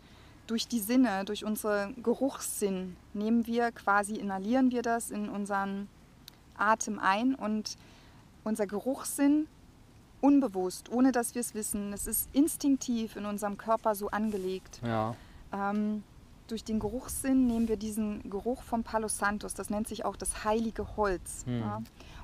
durch 0.52 0.68
die 0.68 0.82
Sinne, 0.82 1.24
durch 1.24 1.46
unseren 1.46 2.04
Geruchssinn 2.04 2.98
nehmen 3.14 3.48
wir 3.48 3.72
quasi, 3.72 4.16
inhalieren 4.16 4.70
wir 4.70 4.82
das 4.82 5.10
in 5.10 5.30
unseren 5.30 5.88
Atem 6.58 7.00
ein 7.00 7.36
und 7.36 7.78
unser 8.44 8.68
Geruchssinn 8.68 9.48
unbewusst, 10.20 10.92
ohne 10.92 11.14
dass 11.14 11.36
wir 11.36 11.40
es 11.40 11.56
wissen, 11.56 11.94
es 11.94 12.06
ist 12.06 12.28
instinktiv 12.34 13.16
in 13.16 13.26
unserem 13.26 13.58
Körper 13.58 13.96
so 13.96 14.10
angelegt. 14.10 14.82
Ja. 14.84 15.16
Ähm, 15.54 16.04
durch 16.48 16.66
den 16.66 16.82
Geruchssinn 16.82 17.48
nehmen 17.48 17.70
wir 17.70 17.78
diesen 17.78 18.30
Geruch 18.30 18.62
vom 18.64 18.84
Palo 18.84 19.08
Santos. 19.08 19.54
Das 19.54 19.70
nennt 19.70 19.88
sich 19.88 20.04
auch 20.04 20.18
das 20.18 20.44
heilige 20.44 20.98
Holz. 20.98 21.46
Hm. 21.46 21.60
Ja? 21.62 21.82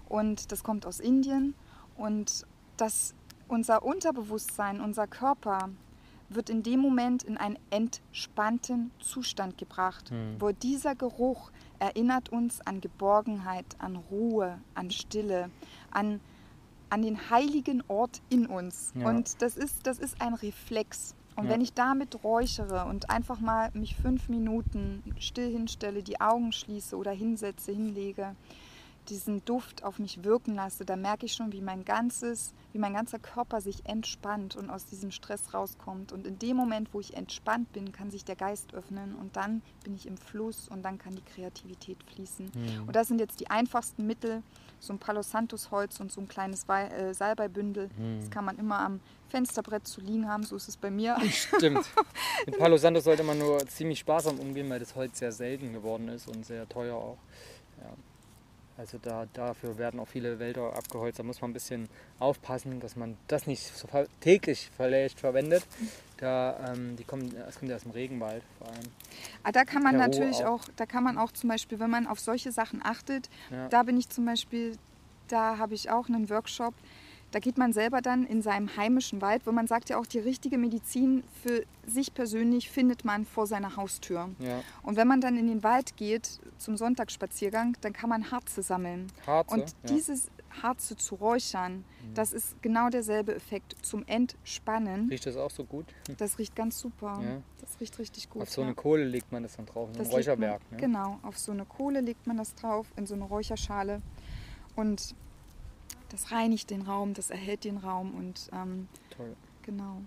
Und 0.09 0.51
das 0.51 0.65
kommt 0.65 0.85
aus 0.85 0.99
Indien. 0.99 1.55
Und 1.95 2.45
das, 2.75 3.13
unser 3.47 3.83
Unterbewusstsein, 3.83 4.81
unser 4.81 5.07
Körper 5.07 5.69
wird 6.29 6.49
in 6.49 6.63
dem 6.63 6.79
Moment 6.79 7.23
in 7.23 7.37
einen 7.37 7.57
entspannten 7.69 8.91
Zustand 8.99 9.57
gebracht, 9.57 10.09
Hm. 10.09 10.35
wo 10.39 10.51
dieser 10.51 10.95
Geruch 10.95 11.51
erinnert 11.79 12.29
uns 12.29 12.59
an 12.61 12.81
Geborgenheit, 12.81 13.65
an 13.79 13.95
Ruhe, 13.95 14.59
an 14.73 14.91
Stille, 14.91 15.49
an, 15.91 16.19
an 16.89 17.01
den 17.01 17.29
heiligen 17.29 17.83
Ort 17.87 18.21
in 18.29 18.45
uns. 18.47 18.93
Ja. 18.95 19.07
Und 19.09 19.41
das 19.41 19.57
ist, 19.57 19.85
das 19.87 19.99
ist 19.99 20.21
ein 20.21 20.33
Reflex. 20.33 21.15
Und 21.35 21.45
Ja. 21.45 21.51
wenn 21.51 21.61
ich 21.61 21.73
damit 21.73 22.23
räuchere 22.23 22.85
und 22.85 23.09
einfach 23.11 23.39
mal 23.39 23.69
mich 23.73 23.95
fünf 23.95 24.27
Minuten 24.27 25.03
still 25.19 25.51
hinstelle, 25.51 26.01
die 26.01 26.19
Augen 26.19 26.51
schließe 26.51 26.95
oder 26.97 27.11
hinsetze, 27.11 27.71
hinlege, 27.71 28.35
diesen 29.09 29.43
Duft 29.45 29.83
auf 29.83 29.99
mich 29.99 30.23
wirken 30.23 30.55
lasse, 30.55 30.85
da 30.85 30.95
merke 30.95 31.25
ich 31.25 31.33
schon, 31.33 31.51
wie 31.51 31.61
mein 31.61 31.85
ganzes, 31.85 32.53
wie 32.73 32.79
mein 32.79 32.93
ganzer 32.93 33.19
Körper 33.19 33.61
sich 33.61 33.85
entspannt 33.85 34.55
und 34.55 34.69
aus 34.69 34.85
diesem 34.85 35.11
Stress 35.11 35.53
rauskommt. 35.53 36.11
Und 36.11 36.27
in 36.27 36.39
dem 36.39 36.57
Moment, 36.57 36.93
wo 36.93 36.99
ich 36.99 37.15
entspannt 37.15 37.71
bin, 37.73 37.91
kann 37.91 38.11
sich 38.11 38.25
der 38.25 38.35
Geist 38.35 38.73
öffnen 38.73 39.15
und 39.15 39.35
dann 39.35 39.61
bin 39.83 39.95
ich 39.95 40.05
im 40.07 40.17
Fluss 40.17 40.67
und 40.67 40.83
dann 40.83 40.97
kann 40.97 41.15
die 41.15 41.21
Kreativität 41.21 41.97
fließen. 42.03 42.51
Hm. 42.53 42.87
Und 42.87 42.95
das 42.95 43.07
sind 43.07 43.19
jetzt 43.19 43.39
die 43.39 43.49
einfachsten 43.49 44.05
Mittel, 44.05 44.43
so 44.79 44.93
ein 44.93 44.99
Palo 44.99 45.21
Santos 45.23 45.71
Holz 45.71 45.99
und 45.99 46.11
so 46.11 46.21
ein 46.21 46.27
kleines 46.27 46.67
Wei- 46.67 46.87
äh, 46.87 47.13
Salbeibündel. 47.13 47.89
Hm. 47.97 48.19
Das 48.19 48.29
kann 48.29 48.45
man 48.45 48.57
immer 48.57 48.79
am 48.79 48.99
Fensterbrett 49.29 49.87
zu 49.87 50.01
liegen 50.01 50.27
haben, 50.27 50.43
so 50.43 50.55
ist 50.55 50.67
es 50.69 50.77
bei 50.77 50.91
mir. 50.91 51.17
Stimmt. 51.29 51.85
Mit 52.45 52.57
Palo 52.57 52.77
Santo 52.77 52.99
sollte 52.99 53.23
man 53.23 53.37
nur 53.37 53.59
ziemlich 53.67 53.99
sparsam 53.99 54.39
umgehen, 54.39 54.69
weil 54.69 54.79
das 54.79 54.95
Holz 54.95 55.19
sehr 55.19 55.31
selten 55.31 55.73
geworden 55.73 56.07
ist 56.09 56.27
und 56.27 56.45
sehr 56.45 56.67
teuer 56.69 56.95
auch. 56.95 57.17
Ja. 57.81 57.93
Also 58.77 58.99
da, 58.99 59.25
dafür 59.33 59.77
werden 59.79 59.99
auch 59.99 60.07
viele 60.07 60.37
Wälder 60.37 60.75
abgeholzt. 60.75 61.17
Da 61.17 61.23
muss 61.23 61.41
man 61.41 61.49
ein 61.49 61.53
bisschen 61.53 61.89
aufpassen, 62.19 62.79
dass 62.79 62.95
man 62.95 63.17
das 63.27 63.47
nicht 63.47 63.63
so 63.75 63.87
täglich 64.21 64.69
vielleicht 64.77 65.19
verwendet. 65.19 65.65
Da, 66.17 66.73
ähm, 66.73 66.95
die 66.95 67.03
kommen, 67.03 67.33
das 67.35 67.57
kommt 67.57 67.69
ja 67.71 67.75
aus 67.77 67.83
dem 67.83 67.91
Regenwald 67.91 68.43
vor 68.59 68.67
allem. 68.67 68.83
Ah, 69.43 69.51
da 69.51 69.65
kann 69.65 69.81
man 69.81 69.95
Peru 69.97 70.07
natürlich 70.07 70.45
auch. 70.45 70.61
auch. 70.63 70.69
da 70.75 70.85
kann 70.85 71.03
man 71.03 71.17
auch 71.17 71.31
zum 71.31 71.49
Beispiel, 71.49 71.79
wenn 71.79 71.89
man 71.89 72.05
auf 72.05 72.19
solche 72.19 72.51
Sachen 72.51 72.81
achtet, 72.83 73.29
Ja. 73.49 73.67
da 73.69 73.81
bin 73.83 73.97
ich 73.97 74.09
zum 74.09 74.25
Beispiel, 74.25 74.77
da 75.27 75.57
habe 75.57 75.73
ich 75.73 75.89
auch 75.89 76.07
einen 76.07 76.29
Workshop. 76.29 76.73
Da 77.31 77.39
geht 77.39 77.57
man 77.57 77.73
selber 77.73 78.01
dann 78.01 78.25
in 78.25 78.41
seinem 78.41 78.75
heimischen 78.77 79.21
Wald, 79.21 79.45
wo 79.45 79.51
man 79.51 79.67
sagt 79.67 79.89
ja 79.89 79.99
auch, 79.99 80.05
die 80.05 80.19
richtige 80.19 80.57
Medizin 80.57 81.23
für 81.43 81.63
sich 81.85 82.13
persönlich 82.13 82.69
findet 82.69 83.03
man 83.03 83.25
vor 83.25 83.47
seiner 83.47 83.75
Haustür. 83.75 84.29
Ja. 84.39 84.61
Und 84.81 84.95
wenn 84.95 85.07
man 85.07 85.19
dann 85.19 85.37
in 85.37 85.47
den 85.47 85.61
Wald 85.61 85.97
geht 85.97 86.39
zum 86.57 86.77
Sonntagsspaziergang, 86.77 87.75
dann 87.81 87.91
kann 87.91 88.09
man 88.09 88.31
Harze 88.31 88.63
sammeln. 88.63 89.07
Harze. 89.25 89.53
Und 89.55 89.59
ja. 89.59 89.65
Mhm. 89.83 89.95
dieses 89.95 90.29
Harze 90.63 90.95
zu 90.95 91.15
räuchern, 91.15 91.83
das 92.13 92.31
ist 92.31 92.59
genau 92.61 92.89
derselbe 92.89 93.35
Effekt 93.35 93.75
zum 93.85 94.05
Entspannen. 94.07 95.09
Riecht 95.09 95.25
das 95.25 95.35
auch 95.35 95.51
so 95.51 95.65
gut? 95.65 95.85
Das 96.17 96.39
riecht 96.39 96.55
ganz 96.55 96.79
super. 96.79 97.19
Ja. 97.21 97.41
Das 97.59 97.79
riecht 97.81 97.99
richtig 97.99 98.29
gut. 98.29 98.43
Auf 98.43 98.49
so 98.49 98.61
ja. 98.61 98.67
eine 98.67 98.75
Kohle 98.75 99.03
legt 99.03 99.31
man 99.31 99.43
das 99.43 99.57
dann 99.57 99.65
drauf, 99.65 99.89
so 99.91 99.99
ein 99.99 100.05
legt 100.05 100.07
man- 100.07 100.15
Räucherwerk. 100.15 100.61
Ne? 100.71 100.77
Genau, 100.77 101.19
auf 101.23 101.37
so 101.37 101.51
eine 101.51 101.65
Kohle 101.65 101.99
legt 101.99 102.25
man 102.25 102.37
das 102.37 102.55
drauf, 102.55 102.87
in 102.95 103.05
so 103.05 103.15
eine 103.15 103.25
Räucherschale. 103.25 104.01
Und 104.75 105.13
das 106.09 106.31
reinigt 106.31 106.69
den 106.69 106.81
Raum, 106.83 107.13
das 107.13 107.29
erhält 107.29 107.63
den 107.63 107.77
Raum 107.77 108.13
und 108.15 108.49
ähm, 108.53 108.87
Toll. 109.15 109.35
genau. 109.63 110.01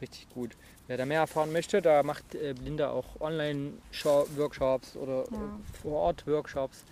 Richtig 0.00 0.28
gut. 0.30 0.56
Wer 0.88 0.96
da 0.96 1.06
mehr 1.06 1.20
erfahren 1.20 1.52
möchte, 1.52 1.80
da 1.80 2.02
macht 2.02 2.34
äh, 2.34 2.52
Blinda 2.52 2.90
auch 2.90 3.20
Online-Workshops 3.20 4.96
oder 4.96 5.24
Ja. 5.30 5.36
äh, 5.36 5.78
Vor-Ort-Workshops. 5.82 6.84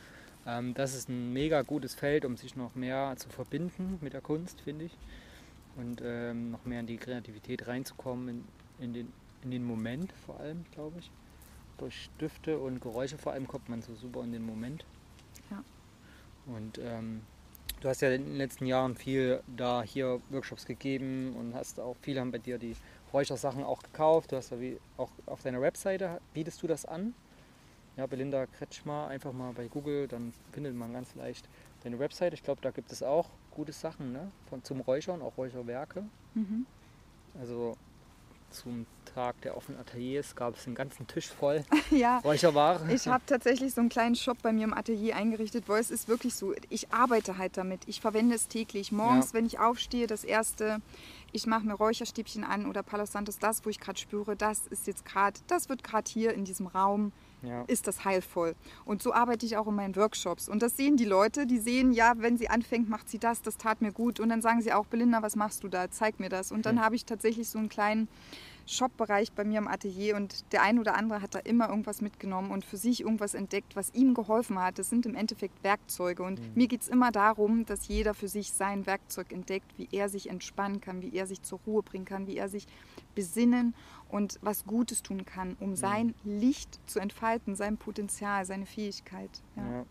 Ähm, 0.47 0.75
das 0.75 0.95
ist 0.95 1.09
ein 1.09 1.33
mega 1.33 1.63
gutes 1.63 1.95
Feld, 1.95 2.25
um 2.25 2.37
sich 2.37 2.57
noch 2.57 2.75
mehr 2.75 3.15
zu 3.17 3.29
verbinden 3.29 3.99
mit 4.01 4.13
der 4.13 4.21
Kunst, 4.21 4.61
finde 4.61 4.87
ich. 4.87 4.97
Und 5.77 6.01
ähm, 6.05 6.51
noch 6.53 6.65
mehr 6.65 6.81
in 6.81 6.87
die 6.87 6.97
Kreativität 6.97 7.67
reinzukommen, 7.67 8.29
in, 8.29 8.45
in, 8.85 8.93
den, 8.95 9.13
in 9.43 9.51
den 9.51 9.65
Moment 9.65 10.13
vor 10.27 10.39
allem, 10.41 10.65
glaube 10.73 10.99
ich. 10.99 11.11
Durch 11.79 12.11
Düfte 12.21 12.59
und 12.59 12.81
Geräusche 12.81 13.19
vor 13.19 13.33
allem 13.33 13.49
kommt 13.49 13.69
man 13.69 13.83
so 13.83 13.95
super 13.95 14.23
in 14.23 14.33
den 14.33 14.45
Moment. 14.45 14.85
Ja. 15.51 15.63
Und 16.47 16.79
ähm, 16.79 17.23
du 17.83 17.89
hast 17.89 18.01
ja 18.01 18.11
in 18.11 18.25
den 18.25 18.37
letzten 18.37 18.67
Jahren 18.67 18.95
viel 18.97 19.43
da 19.57 19.83
hier 19.83 20.21
Workshops 20.31 20.65
gegeben 20.65 21.35
und 21.37 21.55
hast 21.55 21.81
auch, 21.81 21.97
viele 22.01 22.21
haben 22.21 22.31
bei 22.31 22.39
dir 22.39 22.59
die 22.59 22.77
Räuchersachen 23.13 23.65
auch 23.65 23.83
gekauft. 23.83 24.33
Du 24.33 24.37
hast 24.37 24.51
ja 24.51 24.61
wie 24.61 24.79
auch 24.97 25.11
auf 25.27 25.43
deiner 25.43 25.61
Webseite, 25.61 26.21
bietest 26.33 26.63
du 26.63 26.69
das 26.69 26.85
an? 26.85 27.15
Ja, 27.97 28.07
Belinda 28.07 28.47
Kretschmer, 28.47 29.09
einfach 29.09 29.33
mal 29.33 29.53
bei 29.53 29.67
Google, 29.67 30.09
dann 30.09 30.33
findet 30.53 30.75
man 30.75 30.93
ganz 30.93 31.15
leicht 31.15 31.47
deine 31.83 31.99
Webseite. 31.99 32.35
Ich 32.35 32.43
glaube, 32.43 32.63
da 32.63 32.71
gibt 32.71 32.91
es 32.93 33.03
auch 33.03 33.29
gute 33.51 33.73
Sachen 33.73 34.13
ne? 34.13 34.31
Von, 34.49 34.65
zum 34.65 34.81
Räuchern, 34.81 35.21
auch 35.21 35.37
Räucherwerke. 35.37 36.05
Mhm. 36.35 36.65
Also 37.39 37.77
zum 38.53 38.87
Tag 39.15 39.41
der 39.43 39.57
offenen 39.57 39.79
Ateliers 39.81 40.35
gab 40.37 40.57
es 40.57 40.67
einen 40.67 40.75
ganzen 40.75 41.07
Tisch 41.07 41.29
voll 41.29 41.65
ja, 41.91 42.19
Räucherware. 42.19 42.81
ich 42.93 43.07
habe 43.09 43.23
tatsächlich 43.27 43.75
so 43.75 43.81
einen 43.81 43.91
kleinen 43.91 44.15
Shop 44.15 44.39
bei 44.43 44.53
mir 44.53 44.65
im 44.65 44.73
Atelier 44.73 45.17
eingerichtet, 45.17 45.65
wo 45.69 45.75
es 45.75 45.91
ist 45.91 46.09
wirklich 46.09 46.35
so, 46.35 46.55
ich 46.71 46.93
arbeite 46.93 47.37
halt 47.37 47.57
damit. 47.57 47.81
Ich 47.87 48.01
verwende 48.01 48.35
es 48.37 48.49
täglich. 48.49 48.91
Morgens, 48.93 49.29
Ja. 49.29 49.35
wenn 49.35 49.47
ich 49.47 49.59
aufstehe, 49.59 50.07
das 50.07 50.25
erste, 50.25 50.79
ich 51.33 51.47
mache 51.47 51.67
mir 51.67 51.75
Räucherstäbchen 51.75 52.45
an 52.45 52.67
oder 52.67 52.83
Palo 52.83 53.07
Santos, 53.07 53.39
das, 53.39 53.65
wo 53.65 53.71
ich 53.71 53.81
gerade 53.81 53.99
spüre, 53.99 54.37
das 54.37 54.67
ist 54.67 54.87
jetzt 54.87 55.05
gerade, 55.05 55.41
das 55.47 55.69
wird 55.69 55.83
gerade 55.83 56.11
hier 56.11 56.35
in 56.35 56.45
diesem 56.45 56.67
Raum 56.67 57.13
ja. 57.43 57.65
ist 57.67 57.87
das 57.87 58.05
heilvoll. 58.05 58.55
Und 58.85 59.03
so 59.03 59.13
arbeite 59.13 59.45
ich 59.47 59.57
auch 59.57 59.67
in 59.67 59.75
meinen 59.75 59.97
Workshops. 59.97 60.49
Und 60.49 60.63
das 60.63 60.77
sehen 60.77 60.97
die 60.97 61.05
Leute, 61.05 61.47
die 61.47 61.59
sehen, 61.59 61.93
ja, 61.93 62.15
wenn 62.17 62.37
sie 62.37 62.49
anfängt, 62.49 62.89
macht 62.89 63.09
sie 63.09 63.19
das, 63.19 63.43
das 63.43 63.57
tat 63.57 63.83
mir 63.83 63.93
gut. 63.93 64.21
Und 64.21 64.29
dann 64.29 64.43
sagen 64.43 64.63
sie 64.63 64.73
auch, 64.73 64.87
Belinda, 64.87 65.23
was 65.23 65.37
machst 65.37 65.65
du 65.65 65.69
da? 65.69 65.91
Zeig 65.91 66.21
mir 66.21 66.29
das. 66.29 66.53
Und 66.53 66.67
dann 66.67 66.77
Hm. 66.77 66.85
habe 66.85 66.95
ich 66.95 67.05
tatsächlich 67.05 67.49
so 67.49 67.59
einen 67.59 67.69
kleinen 67.69 68.09
Shop-Bereich 68.73 69.33
bei 69.33 69.45
mir 69.45 69.59
im 69.59 69.69
Atelier 69.69 70.17
und 70.17 70.45
der 70.53 70.63
ein 70.63 70.79
oder 70.79 70.97
andere 70.97 71.23
hat 71.23 71.35
da 71.35 71.39
immer 71.39 71.69
irgendwas 71.69 72.01
mitgenommen 72.01 72.51
und 72.51 72.65
für 72.65 72.77
sich 72.77 73.03
irgendwas 73.03 73.35
entdeckt, 73.35 73.77
was 73.77 73.95
ihm 73.95 74.15
geholfen 74.15 74.59
hat. 74.59 74.79
Das 74.79 74.91
sind 74.91 75.07
im 75.07 75.15
Endeffekt 75.15 75.63
Werkzeuge 75.63 76.23
und 76.23 76.41
mhm. 76.41 76.53
mir 76.55 76.67
geht 76.67 76.83
es 76.83 76.89
immer 76.89 77.13
darum, 77.13 77.67
dass 77.67 77.89
jeder 77.89 78.15
für 78.15 78.29
sich 78.29 78.53
sein 78.53 78.87
Werkzeug 78.87 79.33
entdeckt, 79.33 79.71
wie 79.77 79.89
er 79.93 80.09
sich 80.09 80.29
entspannen 80.29 80.81
kann, 80.81 81.03
wie 81.03 81.15
er 81.15 81.27
sich 81.27 81.43
zur 81.43 81.61
Ruhe 81.67 81.83
bringen 81.83 82.05
kann, 82.05 82.27
wie 82.27 82.37
er 82.37 82.49
sich 82.49 82.67
besinnen 83.15 83.75
und 84.09 84.39
was 84.43 84.65
Gutes 84.65 85.03
tun 85.03 85.25
kann, 85.25 85.57
um 85.61 85.71
mhm. 85.71 85.77
sein 85.77 86.15
Licht 86.25 86.81
zu 86.87 86.99
entfalten, 86.99 87.55
sein 87.55 87.77
Potenzial, 87.77 88.45
seine 88.45 88.67
Fähigkeit. 88.67 89.31
Ja. 89.57 89.71
Ja. 89.71 89.87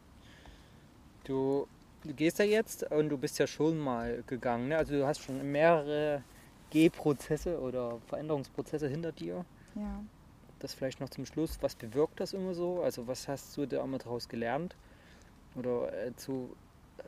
Du, 1.23 1.67
du 2.03 2.13
gehst 2.13 2.39
ja 2.39 2.45
jetzt 2.45 2.83
und 2.91 3.09
du 3.09 3.17
bist 3.17 3.37
ja 3.39 3.47
schon 3.47 3.77
mal 3.77 4.23
gegangen. 4.27 4.69
Ne? 4.69 4.77
Also 4.77 4.93
du 4.93 5.05
hast 5.05 5.21
schon 5.21 5.51
mehrere 5.51 6.23
Gehprozesse 6.71 7.59
oder 7.59 7.99
Veränderungsprozesse 8.07 8.87
hinter 8.87 9.11
dir. 9.11 9.45
Ja. 9.75 10.03
Das 10.59 10.73
vielleicht 10.73 10.99
noch 10.99 11.09
zum 11.09 11.25
Schluss. 11.25 11.57
Was 11.61 11.75
bewirkt 11.75 12.19
das 12.19 12.33
immer 12.33 12.53
so? 12.53 12.81
Also 12.81 13.07
was 13.07 13.27
hast 13.27 13.55
du 13.57 13.65
da 13.67 13.83
immer 13.83 13.99
daraus 13.99 14.27
gelernt? 14.27 14.75
Oder 15.55 15.91
äh, 15.93 16.15
zu, 16.15 16.55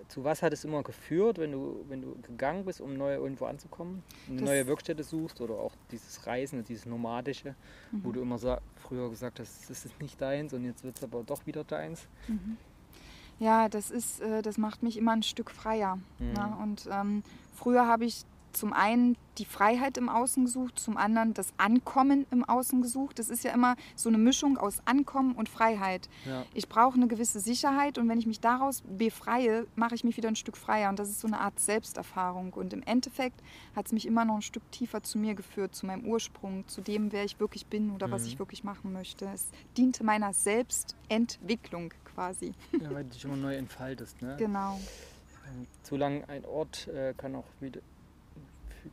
zu 0.10 0.24
was 0.24 0.42
hat 0.42 0.54
es 0.54 0.66
immer 0.66 0.84
geführt, 0.84 1.38
wenn 1.38 1.52
du, 1.52 1.86
wenn 1.88 2.02
du 2.02 2.16
gegangen 2.22 2.66
bist, 2.66 2.82
um 2.82 2.98
neu 2.98 3.14
irgendwo 3.14 3.46
anzukommen? 3.46 4.04
Eine 4.28 4.38
das 4.38 4.46
neue 4.46 4.68
Wirkstätte 4.68 5.04
suchst 5.04 5.40
oder 5.40 5.56
auch 5.56 5.74
dieses 5.92 6.26
Reisen, 6.28 6.64
dieses 6.64 6.86
Nomadische, 6.86 7.56
mhm. 7.92 8.04
wo 8.04 8.12
du 8.12 8.22
immer 8.22 8.38
früher 8.76 9.10
gesagt 9.10 9.40
hast, 9.40 9.70
das 9.70 9.86
ist 9.86 10.02
nicht 10.02 10.20
deins 10.20 10.54
und 10.54 10.66
jetzt 10.66 10.84
wird 10.84 10.98
es 10.98 11.04
aber 11.04 11.24
doch 11.24 11.46
wieder 11.46 11.64
deins. 11.64 12.08
Mhm. 12.28 12.58
Ja, 13.40 13.70
das 13.70 13.92
ist, 13.92 14.22
äh, 14.22 14.42
das 14.42 14.58
macht 14.58 14.84
mich 14.84 14.98
immer 14.98 15.14
ein 15.14 15.24
Stück 15.24 15.52
freier. 15.52 16.00
Mhm. 16.20 16.34
Ne? 16.34 16.58
Und 16.62 16.90
ähm, 16.92 17.24
früher 17.56 17.88
habe 17.88 18.06
ich 18.06 18.26
zum 18.54 18.74
einen 18.74 19.18
die 19.38 19.46
Freiheit 19.46 19.98
im 19.98 20.10
Außen 20.10 20.46
gesucht, 20.46 20.80
zum 20.80 20.98
anderen 20.98 21.34
das 21.34 21.54
Ankommen 21.58 22.26
im 22.32 22.44
Außen 22.44 22.82
gesucht. 22.82 23.20
Das 23.20 23.30
ist 23.30 23.44
ja 23.44 23.52
immer 23.52 23.76
so 23.96 24.10
eine 24.10 24.18
Mischung 24.18 24.58
aus 24.58 24.78
Ankommen 24.86 25.34
und 25.34 25.50
Freiheit. 25.50 26.08
Ja. 26.26 26.46
Ich 26.54 26.70
brauche 26.70 26.96
eine 26.96 27.08
gewisse 27.08 27.40
Sicherheit 27.40 27.98
und 27.98 28.08
wenn 28.10 28.20
ich 28.20 28.28
mich 28.28 28.40
daraus 28.40 28.84
befreie, 28.88 29.66
mache 29.76 29.96
ich 29.96 30.04
mich 30.04 30.18
wieder 30.18 30.30
ein 30.30 30.36
Stück 30.36 30.58
freier. 30.58 30.90
Und 30.90 31.00
das 31.00 31.10
ist 31.10 31.20
so 31.20 31.28
eine 31.28 31.40
Art 31.40 31.60
Selbsterfahrung. 31.60 32.54
Und 32.54 32.74
im 32.74 32.84
Endeffekt 32.84 33.42
hat 33.76 33.88
es 33.88 33.92
mich 33.92 34.06
immer 34.06 34.26
noch 34.26 34.36
ein 34.36 34.42
Stück 34.42 34.70
tiefer 34.72 35.04
zu 35.04 35.18
mir 35.18 35.34
geführt, 35.34 35.76
zu 35.76 35.86
meinem 35.86 36.06
Ursprung, 36.06 36.68
zu 36.68 36.82
dem, 36.82 37.12
wer 37.12 37.24
ich 37.24 37.40
wirklich 37.40 37.66
bin 37.66 37.92
oder 37.92 38.08
mhm. 38.08 38.12
was 38.12 38.26
ich 38.26 38.40
wirklich 38.40 38.64
machen 38.64 38.94
möchte. 38.94 39.26
Es 39.34 39.48
diente 39.78 40.04
meiner 40.04 40.34
Selbstentwicklung 40.34 41.94
quasi. 42.06 42.54
Ja, 42.80 42.94
weil 42.94 43.04
du 43.04 43.10
dich 43.12 43.26
immer 43.26 43.38
neu 43.38 43.56
entfaltest. 43.56 44.22
Ne? 44.22 44.38
Genau. 44.44 44.80
Zu 45.84 45.98
lang 45.98 46.24
ein 46.26 46.46
Ort 46.46 46.88
äh, 46.88 47.14
kann 47.16 47.36
auch 47.36 47.46
wieder 47.60 47.80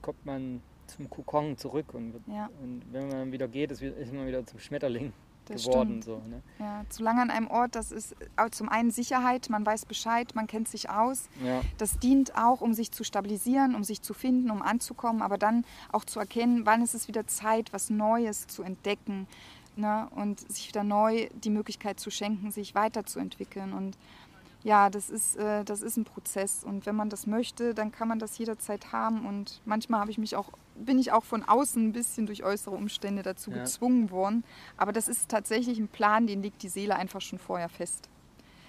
kommt 0.03 0.24
man 0.24 0.62
zum 0.87 1.09
Kokon 1.09 1.57
zurück 1.57 1.94
und, 1.94 2.12
wird, 2.12 2.22
ja. 2.26 2.50
und 2.62 2.83
wenn 2.92 3.09
man 3.09 3.33
wieder 3.33 3.48
geht, 3.48 3.70
ist, 3.70 3.83
ist 3.83 4.12
man 4.12 4.26
wieder 4.26 4.44
zum 4.44 4.59
Schmetterling 4.59 5.12
das 5.46 5.64
geworden. 5.64 6.03
So, 6.03 6.22
ne? 6.29 6.42
Ja, 6.59 6.85
zu 6.88 7.03
lange 7.03 7.22
an 7.22 7.31
einem 7.31 7.48
Ort, 7.48 7.74
das 7.74 7.92
ist 7.92 8.14
zum 8.50 8.68
einen 8.68 8.90
Sicherheit, 8.90 9.48
man 9.50 9.64
weiß 9.64 9.87
Bescheid, 9.87 10.35
man 10.35 10.46
kennt 10.46 10.68
sich 10.68 10.90
aus. 10.90 11.29
Ja. 11.44 11.62
Das 11.79 11.98
dient 11.98 12.37
auch, 12.37 12.61
um 12.61 12.74
sich 12.74 12.92
zu 12.92 13.05
stabilisieren, 13.05 13.74
um 13.74 13.85
sich 13.85 14.03
zu 14.03 14.14
finden, 14.14 14.50
um 14.50 14.62
anzukommen, 14.62 15.22
aber 15.22 15.38
dann 15.38 15.64
auch 15.92 16.05
zu 16.05 16.20
erkennen, 16.20 16.66
wann 16.66 16.83
ist 16.83 16.94
es 16.94 17.09
wieder 17.09 17.26
Zeit, 17.26 17.72
was 17.72 17.90
Neues 17.90 18.46
zu 18.46 18.62
entdecken 18.62 19.26
ne? 19.76 20.09
und 20.14 20.40
sich 20.50 20.68
wieder 20.68 20.85
neu 20.85 21.29
die 21.35 21.50
Möglichkeit 21.50 22.00
zu 22.00 22.11
schenken, 22.11 22.50
sich 22.50 22.74
weiterzuentwickeln. 22.74 23.72
Und 23.72 23.96
ja, 24.62 24.90
das 24.90 25.09
ist, 25.09 25.37
äh, 25.37 25.64
das 25.64 25.83
ist 25.83 25.96
ein 25.96 26.05
Prozess. 26.05 26.64
Und 26.64 26.87
wenn 26.87 26.94
man 26.94 27.09
das 27.09 27.27
möchte, 27.27 27.75
dann 27.75 27.92
kann 27.92 28.09
man 28.09 28.18
das 28.18 28.37
jederzeit 28.38 28.92
haben. 28.92 29.27
Und 29.27 29.61
manchmal 29.64 30.01
habe 30.01 30.11
ich 30.11 30.18
mich 30.18 30.37
auch, 30.37 30.51
bin 30.75 30.99
ich 30.99 31.12
auch 31.12 31.25
von 31.25 31.42
außen 31.42 31.88
ein 31.88 31.92
bisschen 31.92 32.27
durch 32.27 32.44
äußere 32.44 32.75
Umstände 32.75 33.23
dazu 33.23 33.51
ja. 33.51 33.59
gezwungen 33.59 34.11
worden. 34.11 34.44
Aber 34.77 34.92
das 34.92 35.09
ist 35.09 35.31
tatsächlich 35.31 35.79
ein 35.79 35.88
Plan, 35.88 36.27
den 36.27 36.42
legt 36.42 36.62
die 36.62 36.68
Seele 36.68 36.96
einfach 36.96 37.20
schon 37.20 37.38
vorher 37.38 37.68
fest. 37.68 38.09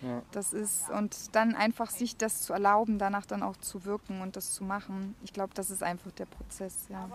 Ja. 0.01 0.21
Das 0.31 0.53
ist, 0.53 0.89
und 0.89 1.35
dann 1.35 1.55
einfach 1.55 1.91
sich 1.91 2.17
das 2.17 2.41
zu 2.41 2.53
erlauben, 2.53 2.97
danach 2.97 3.25
dann 3.25 3.43
auch 3.43 3.57
zu 3.57 3.85
wirken 3.85 4.21
und 4.21 4.35
das 4.35 4.51
zu 4.51 4.63
machen. 4.63 5.15
Ich 5.23 5.31
glaube, 5.31 5.53
das 5.53 5.69
ist 5.69 5.83
einfach 5.83 6.11
der 6.11 6.25
Prozess, 6.25 6.87
ja. 6.89 7.07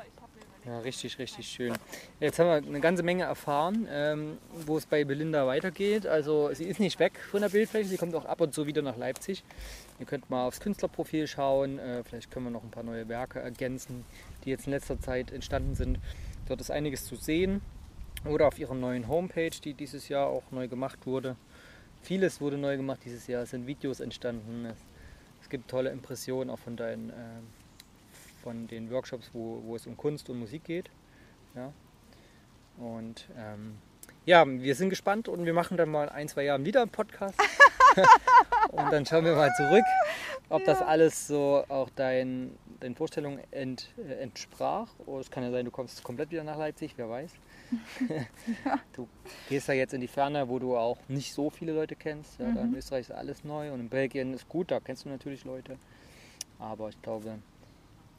Ja, 0.67 0.81
richtig, 0.81 1.17
richtig 1.21 1.47
schön. 1.47 1.73
Jetzt 2.19 2.41
haben 2.41 2.49
wir 2.49 2.55
eine 2.55 2.81
ganze 2.81 3.05
Menge 3.05 3.23
erfahren, 3.23 3.87
ähm, 3.89 4.39
wo 4.67 4.77
es 4.77 4.85
bei 4.85 5.05
Belinda 5.05 5.47
weitergeht. 5.47 6.09
Also 6.09 6.53
sie 6.55 6.65
ist 6.65 6.81
nicht 6.81 6.99
weg 6.99 7.21
von 7.31 7.41
der 7.41 7.51
Bildfläche, 7.51 7.89
sie 7.89 7.97
kommt 7.97 8.17
auch 8.17 8.25
ab 8.25 8.41
und 8.41 8.53
zu 8.53 8.67
wieder 8.67 8.83
nach 8.83 8.97
Leipzig. 8.97 9.45
Ihr 10.01 10.07
könnt 10.07 10.29
mal 10.29 10.45
aufs 10.45 10.59
Künstlerprofil 10.59 11.29
schauen, 11.29 11.79
äh, 11.79 12.03
vielleicht 12.03 12.33
können 12.33 12.47
wir 12.47 12.51
noch 12.51 12.65
ein 12.65 12.73
paar 12.73 12.83
neue 12.83 13.09
Werke 13.09 13.39
ergänzen, 13.39 14.05
die 14.45 14.51
jetzt 14.51 14.67
in 14.67 14.73
letzter 14.73 15.01
Zeit 15.01 15.31
entstanden 15.31 15.77
sind. 15.77 16.01
Dort 16.49 16.61
ist 16.61 16.73
einiges 16.73 17.07
zu 17.07 17.15
sehen. 17.15 17.61
Oder 18.25 18.49
auf 18.49 18.59
ihrer 18.59 18.75
neuen 18.75 19.07
Homepage, 19.07 19.51
die 19.63 19.75
dieses 19.75 20.09
Jahr 20.09 20.27
auch 20.27 20.51
neu 20.51 20.67
gemacht 20.67 21.07
wurde. 21.07 21.37
Vieles 22.03 22.41
wurde 22.41 22.59
neu 22.59 22.77
gemacht 22.77 23.03
dieses 23.05 23.29
Jahr, 23.29 23.45
es 23.45 23.51
sind 23.51 23.69
Videos 23.69 24.01
entstanden. 24.01 24.65
Es, 24.65 24.79
es 25.43 25.49
gibt 25.49 25.71
tolle 25.71 25.91
Impressionen 25.91 26.51
auch 26.51 26.59
von 26.59 26.75
deinen... 26.75 27.11
Äh, 27.11 27.66
von 28.47 28.69
den 28.69 28.93
Workshops, 28.93 29.31
wo, 29.33 29.61
wo 29.65 29.75
es 29.75 29.89
um 29.89 29.97
Kunst 29.97 30.31
und 30.31 30.39
Musik 30.39 30.63
geht. 30.63 30.89
Ja. 31.57 31.73
Und 32.79 33.27
ähm, 33.37 33.79
ja, 34.25 34.47
wir 34.47 34.77
sind 34.77 34.91
gespannt 34.91 35.27
und 35.27 35.45
wir 35.45 35.53
machen 35.53 35.77
dann 35.77 35.89
mal 35.89 36.09
ein, 36.09 36.29
zwei 36.29 36.45
Jahre 36.45 36.65
wieder 36.65 36.83
einen 36.83 36.93
Podcast. 36.93 37.37
und 38.71 38.93
dann 38.93 39.05
schauen 39.05 39.25
wir 39.25 39.35
mal 39.35 39.51
zurück, 39.57 39.83
ob 40.49 40.61
ja. 40.61 40.67
das 40.67 40.81
alles 40.81 41.27
so 41.27 41.65
auch 41.69 41.91
dein, 41.97 42.57
deinen 42.79 42.95
Vorstellungen 42.95 43.41
ent, 43.51 43.93
äh, 43.99 44.23
entsprach. 44.23 44.91
Oder 45.07 45.23
es 45.23 45.31
kann 45.33 45.43
ja 45.43 45.51
sein, 45.51 45.65
du 45.65 45.73
kommst 45.73 46.05
komplett 46.05 46.31
wieder 46.31 46.45
nach 46.45 46.57
Leipzig, 46.57 46.93
wer 46.97 47.11
weiß. 47.11 47.33
ja. 48.65 48.79
Du 48.93 49.09
gehst 49.49 49.67
ja 49.67 49.75
jetzt 49.75 49.93
in 49.93 50.01
die 50.01 50.07
Ferne, 50.07 50.49
wo 50.49 50.61
du 50.61 50.77
auch 50.77 50.99
nicht 51.09 51.35
so 51.35 51.51
viele 51.51 51.73
Leute 51.73 51.97
kennst. 51.97 52.39
Ja, 52.39 52.47
mhm. 52.47 52.59
in 52.59 52.77
Österreich 52.77 53.09
ist 53.09 53.11
alles 53.11 53.43
neu 53.43 53.73
und 53.73 53.81
in 53.81 53.89
Belgien 53.89 54.35
ist 54.35 54.49
gut, 54.49 54.71
da 54.71 54.79
kennst 54.79 55.05
du 55.05 55.09
natürlich 55.09 55.45
Leute. 55.45 55.79
Aber 56.61 56.89
ich 56.91 57.03
glaube, 57.03 57.39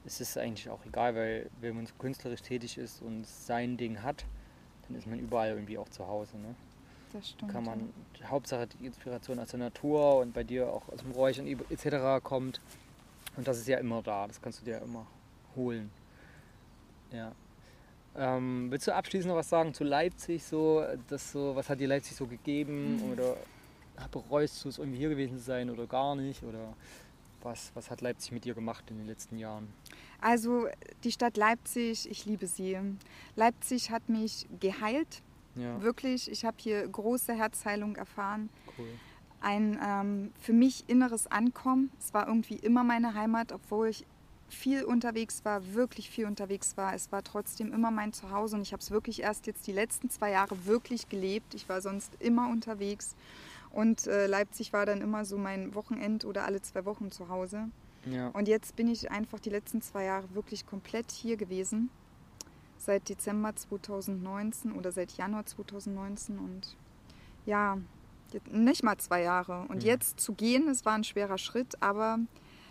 es 0.07 0.21
ist 0.21 0.37
eigentlich 0.37 0.69
auch 0.69 0.83
egal, 0.85 1.15
weil 1.15 1.49
wenn 1.59 1.75
man 1.75 1.87
künstlerisch 1.99 2.41
tätig 2.41 2.77
ist 2.77 3.01
und 3.01 3.27
sein 3.27 3.75
Ding 3.75 4.01
hat, 4.01 4.25
dann 4.87 4.97
ist 4.97 5.05
man 5.05 5.19
überall 5.19 5.49
irgendwie 5.49 5.77
auch 5.77 5.89
zu 5.89 6.07
Hause. 6.07 6.37
Ne? 6.37 6.55
Das 7.11 7.29
stimmt. 7.29 7.51
Kann 7.51 7.65
man. 7.65 7.93
Hauptsache 8.23 8.67
die 8.67 8.85
Inspiration 8.85 9.37
aus 9.37 9.49
der 9.49 9.59
Natur 9.59 10.19
und 10.19 10.33
bei 10.33 10.43
dir 10.43 10.71
auch 10.71 10.87
aus 10.89 10.99
dem 10.99 11.11
Räuchern 11.11 11.45
etc. 11.45 12.23
kommt. 12.23 12.61
Und 13.35 13.47
das 13.47 13.59
ist 13.59 13.67
ja 13.67 13.77
immer 13.77 14.01
da, 14.01 14.27
das 14.27 14.41
kannst 14.41 14.61
du 14.61 14.65
dir 14.65 14.77
ja 14.77 14.79
immer 14.79 15.05
holen. 15.55 15.91
Ja. 17.11 17.33
Ähm, 18.15 18.71
willst 18.71 18.87
du 18.87 18.95
abschließend 18.95 19.29
noch 19.29 19.37
was 19.37 19.49
sagen 19.49 19.73
zu 19.73 19.83
Leipzig? 19.83 20.43
So, 20.43 20.83
das 21.09 21.33
so, 21.33 21.55
was 21.55 21.69
hat 21.69 21.79
dir 21.79 21.87
Leipzig 21.87 22.15
so 22.15 22.25
gegeben? 22.25 22.95
Mhm. 22.95 23.11
Oder 23.11 23.37
bereust 24.11 24.63
du 24.63 24.69
es 24.69 24.77
irgendwie 24.79 24.99
hier 24.99 25.09
gewesen 25.09 25.37
zu 25.37 25.43
sein 25.43 25.69
oder 25.69 25.85
gar 25.85 26.15
nicht? 26.15 26.43
Oder 26.43 26.73
was, 27.43 27.71
was 27.73 27.89
hat 27.89 28.01
Leipzig 28.01 28.31
mit 28.31 28.45
dir 28.45 28.53
gemacht 28.53 28.83
in 28.89 28.97
den 28.97 29.07
letzten 29.07 29.37
Jahren? 29.37 29.67
Also 30.21 30.67
die 31.03 31.11
Stadt 31.11 31.37
Leipzig, 31.37 32.09
ich 32.09 32.25
liebe 32.25 32.47
sie. 32.47 32.77
Leipzig 33.35 33.91
hat 33.91 34.09
mich 34.09 34.47
geheilt. 34.59 35.21
Ja. 35.55 35.81
Wirklich, 35.81 36.29
ich 36.31 36.45
habe 36.45 36.57
hier 36.59 36.87
große 36.87 37.33
Herzheilung 37.33 37.95
erfahren. 37.95 38.49
Cool. 38.77 38.87
Ein 39.39 39.79
ähm, 39.83 40.31
für 40.39 40.53
mich 40.53 40.85
inneres 40.87 41.27
Ankommen. 41.27 41.91
Es 41.99 42.13
war 42.13 42.27
irgendwie 42.27 42.55
immer 42.55 42.83
meine 42.83 43.13
Heimat, 43.13 43.51
obwohl 43.51 43.89
ich 43.89 44.05
viel 44.49 44.83
unterwegs 44.83 45.43
war, 45.43 45.73
wirklich 45.73 46.09
viel 46.09 46.25
unterwegs 46.25 46.77
war. 46.77 46.93
Es 46.93 47.11
war 47.11 47.23
trotzdem 47.23 47.73
immer 47.73 47.91
mein 47.91 48.13
Zuhause 48.13 48.55
und 48.55 48.61
ich 48.61 48.71
habe 48.71 48.81
es 48.81 48.91
wirklich 48.91 49.21
erst 49.21 49.45
jetzt 49.45 49.67
die 49.67 49.71
letzten 49.71 50.09
zwei 50.09 50.31
Jahre 50.31 50.65
wirklich 50.65 51.09
gelebt. 51.09 51.53
Ich 51.53 51.67
war 51.69 51.81
sonst 51.81 52.13
immer 52.19 52.49
unterwegs 52.49 53.15
und 53.71 54.07
äh, 54.07 54.27
Leipzig 54.27 54.73
war 54.73 54.85
dann 54.85 55.01
immer 55.01 55.25
so 55.25 55.37
mein 55.37 55.75
Wochenend 55.75 56.25
oder 56.25 56.45
alle 56.45 56.61
zwei 56.61 56.85
Wochen 56.85 57.11
zu 57.11 57.29
Hause. 57.29 57.69
Ja. 58.05 58.29
Und 58.29 58.47
jetzt 58.47 58.75
bin 58.75 58.87
ich 58.87 59.11
einfach 59.11 59.39
die 59.39 59.49
letzten 59.49 59.81
zwei 59.81 60.05
Jahre 60.05 60.33
wirklich 60.33 60.65
komplett 60.65 61.11
hier 61.11 61.37
gewesen. 61.37 61.89
Seit 62.77 63.09
Dezember 63.09 63.55
2019 63.55 64.71
oder 64.71 64.91
seit 64.91 65.13
Januar 65.13 65.45
2019 65.45 66.37
und 66.37 66.77
ja, 67.45 67.77
nicht 68.51 68.83
mal 68.83 68.97
zwei 68.97 69.23
Jahre. 69.23 69.61
Und 69.69 69.77
mhm. 69.83 69.87
jetzt 69.87 70.19
zu 70.19 70.33
gehen, 70.33 70.67
es 70.69 70.85
war 70.85 70.93
ein 70.93 71.03
schwerer 71.03 71.37
Schritt, 71.37 71.81
aber 71.81 72.19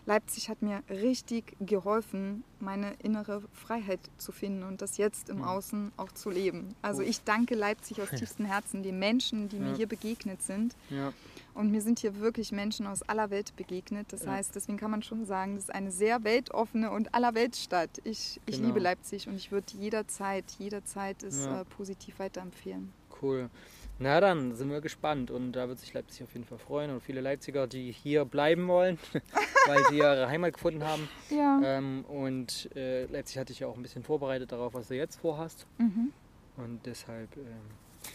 Leipzig 0.07 0.49
hat 0.49 0.63
mir 0.63 0.83
richtig 0.89 1.57
geholfen, 1.61 2.45
meine 2.61 2.95
innere 3.03 3.43
Freiheit 3.53 3.99
zu 4.19 4.31
finden 4.31 4.63
und 4.63 4.81
das 4.81 4.99
jetzt 4.99 5.29
im 5.29 5.43
Außen 5.43 5.91
auch 5.97 6.13
zu 6.13 6.31
leben. 6.31 6.77
Also 6.81 7.03
ich 7.03 7.25
danke 7.25 7.57
Leipzig 7.57 8.01
aus 8.01 8.11
tiefstem 8.17 8.47
Herzen, 8.47 8.85
den 8.85 9.01
Menschen, 9.01 9.49
die 9.49 9.59
mir 9.59 9.75
hier 9.75 9.89
begegnet 9.89 10.43
sind. 10.43 10.77
Ja. 10.91 11.13
Und 11.55 11.73
mir 11.73 11.81
sind 11.81 11.99
hier 11.99 12.21
wirklich 12.21 12.53
Menschen 12.53 12.87
aus 12.87 13.03
aller 13.03 13.31
Welt 13.31 13.57
begegnet. 13.57 14.13
Das 14.13 14.25
ja. 14.25 14.33
heißt, 14.33 14.55
deswegen 14.55 14.79
kann 14.79 14.93
man 14.93 15.03
schon 15.03 15.25
sagen, 15.25 15.57
das 15.57 15.65
ist 15.65 15.75
eine 15.75 15.91
sehr 15.91 16.23
weltoffene 16.23 16.91
und 16.91 17.13
allerweltstadt. 17.13 17.91
Ich, 18.05 18.41
ich 18.47 18.57
genau. 18.57 18.69
liebe 18.69 18.81
Leipzig 18.81 19.27
und 19.27 19.35
ich 19.35 19.51
würde 19.51 19.67
jederzeit, 19.77 20.45
jederzeit 20.59 21.23
es 21.25 21.47
ja. 21.47 21.63
äh, 21.63 21.65
positiv 21.65 22.21
weiterempfehlen. 22.21 22.93
Cool. 23.23 23.51
Na 23.99 24.21
dann 24.21 24.55
sind 24.55 24.71
wir 24.71 24.83
gespannt 24.83 25.31
und 25.31 25.53
da 25.53 25.69
wird 25.69 25.79
sich 25.79 25.95
Leipzig 25.95 26.23
auf 26.23 26.33
jeden 26.35 26.45
Fall 26.45 26.59
freuen 26.59 26.91
und 26.91 27.01
viele 27.03 27.23
Leipziger, 27.23 27.67
die 27.67 27.91
hier 27.93 28.27
bleiben 28.27 28.69
wollen, 28.69 28.99
weil 29.67 29.85
sie 29.87 29.99
ihre 29.99 30.29
Heimat 30.29 30.53
gefunden 30.53 30.85
haben. 30.85 31.09
Ja. 31.31 31.61
Ähm, 31.65 32.05
und 32.05 32.69
äh, 32.77 33.07
Leipzig 33.07 33.39
hatte 33.39 33.53
ich 33.55 33.61
ja 33.61 33.69
auch 33.69 33.77
ein 33.77 33.83
bisschen 33.83 34.03
vorbereitet 34.03 34.53
darauf, 34.53 34.75
was 34.75 34.89
du 34.89 34.97
jetzt 34.97 35.17
vorhast. 35.21 35.67
Mhm. 35.79 36.13
Und 36.59 36.85
deshalb 36.85 37.35
ähm, 37.39 37.45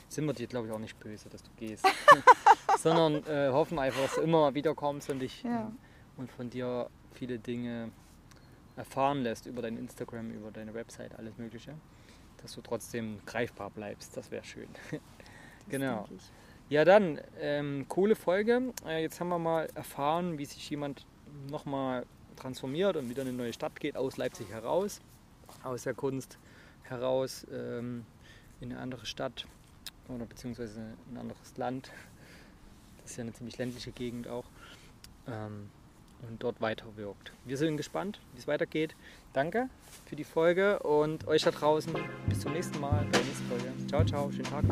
sind 0.08 0.26
wir 0.26 0.34
dir, 0.34 0.46
glaube 0.48 0.68
ich, 0.68 0.74
auch 0.74 0.80
nicht 0.80 1.00
böse, 1.00 1.30
dass 1.30 1.42
du 1.42 1.50
gehst. 1.58 1.86
Sondern 2.78 3.26
äh, 3.26 3.50
hoffen 3.52 3.80
einfach, 3.80 4.02
dass 4.04 4.16
du 4.16 4.22
immer 4.22 4.54
wieder 4.54 4.76
kommst 4.76 5.10
und 5.10 5.20
dich 5.20 5.42
Ja. 5.44 5.72
und 6.16 6.32
von 6.32 6.50
dir 6.52 6.90
viele 7.14 7.40
Dinge 7.40 7.92
erfahren 8.76 9.24
lässt 9.24 9.48
über 9.48 9.62
dein 9.64 9.78
Instagram, 9.78 10.30
über 10.32 10.52
deine 10.52 10.74
Website, 10.76 11.18
alles 11.18 11.38
Mögliche. 11.38 11.74
Dass 12.42 12.54
du 12.54 12.62
trotzdem 12.62 13.20
greifbar 13.26 13.70
bleibst, 13.72 14.16
das 14.16 14.30
wäre 14.30 14.44
schön. 14.44 14.68
Das 15.62 15.70
Genau. 15.70 16.08
Ja, 16.70 16.86
dann, 16.86 17.20
ähm, 17.40 17.86
coole 17.90 18.16
Folge. 18.16 18.74
Äh, 18.86 19.02
jetzt 19.02 19.20
haben 19.20 19.28
wir 19.30 19.40
mal 19.40 19.68
erfahren, 19.76 20.38
wie 20.38 20.46
sich 20.46 20.70
jemand 20.70 21.06
nochmal 21.50 22.06
transformiert 22.38 22.96
und 22.96 23.10
wieder 23.10 23.24
in 23.24 23.30
eine 23.30 23.38
neue 23.38 23.54
Stadt 23.54 23.80
geht, 23.80 23.98
aus 23.98 24.18
Leipzig 24.18 24.50
heraus, 24.50 25.02
aus 25.64 25.84
der 25.84 25.94
Kunst 25.94 26.38
heraus 26.84 27.46
ähm, 27.52 28.06
in 28.62 28.72
eine 28.72 28.80
andere 28.80 29.06
Stadt 29.06 29.46
oder 30.08 30.26
beziehungsweise 30.26 30.80
ein 31.12 31.18
anderes 31.18 31.58
Land. 31.58 31.92
Das 33.02 33.12
ist 33.12 33.18
ja 33.18 33.24
eine 33.24 33.34
ziemlich 33.34 33.58
ländliche 33.58 33.92
Gegend 33.92 34.28
auch. 34.28 34.46
Ähm, 35.28 35.70
und 36.30 36.42
dort 36.44 36.62
weiterwirkt. 36.62 37.32
Wir 37.46 37.58
sind 37.58 37.78
gespannt, 37.78 38.20
wie 38.34 38.40
es 38.40 38.48
weitergeht. 38.48 38.96
Danke 39.34 39.70
für 40.06 40.16
die 40.16 40.24
Folge 40.24 40.80
und 40.80 41.28
euch 41.28 41.44
da 41.44 41.52
draußen. 41.52 41.94
Bis 42.28 42.42
zum 42.42 42.54
nächsten 42.54 42.80
Mal 42.80 43.06
bei 43.06 43.18
der 43.18 43.26
nächsten 43.26 43.48
Folge. 43.48 43.74
Ciao, 43.88 44.06
ciao, 44.06 44.32
schönen 44.32 44.44
Tag. 44.44 44.64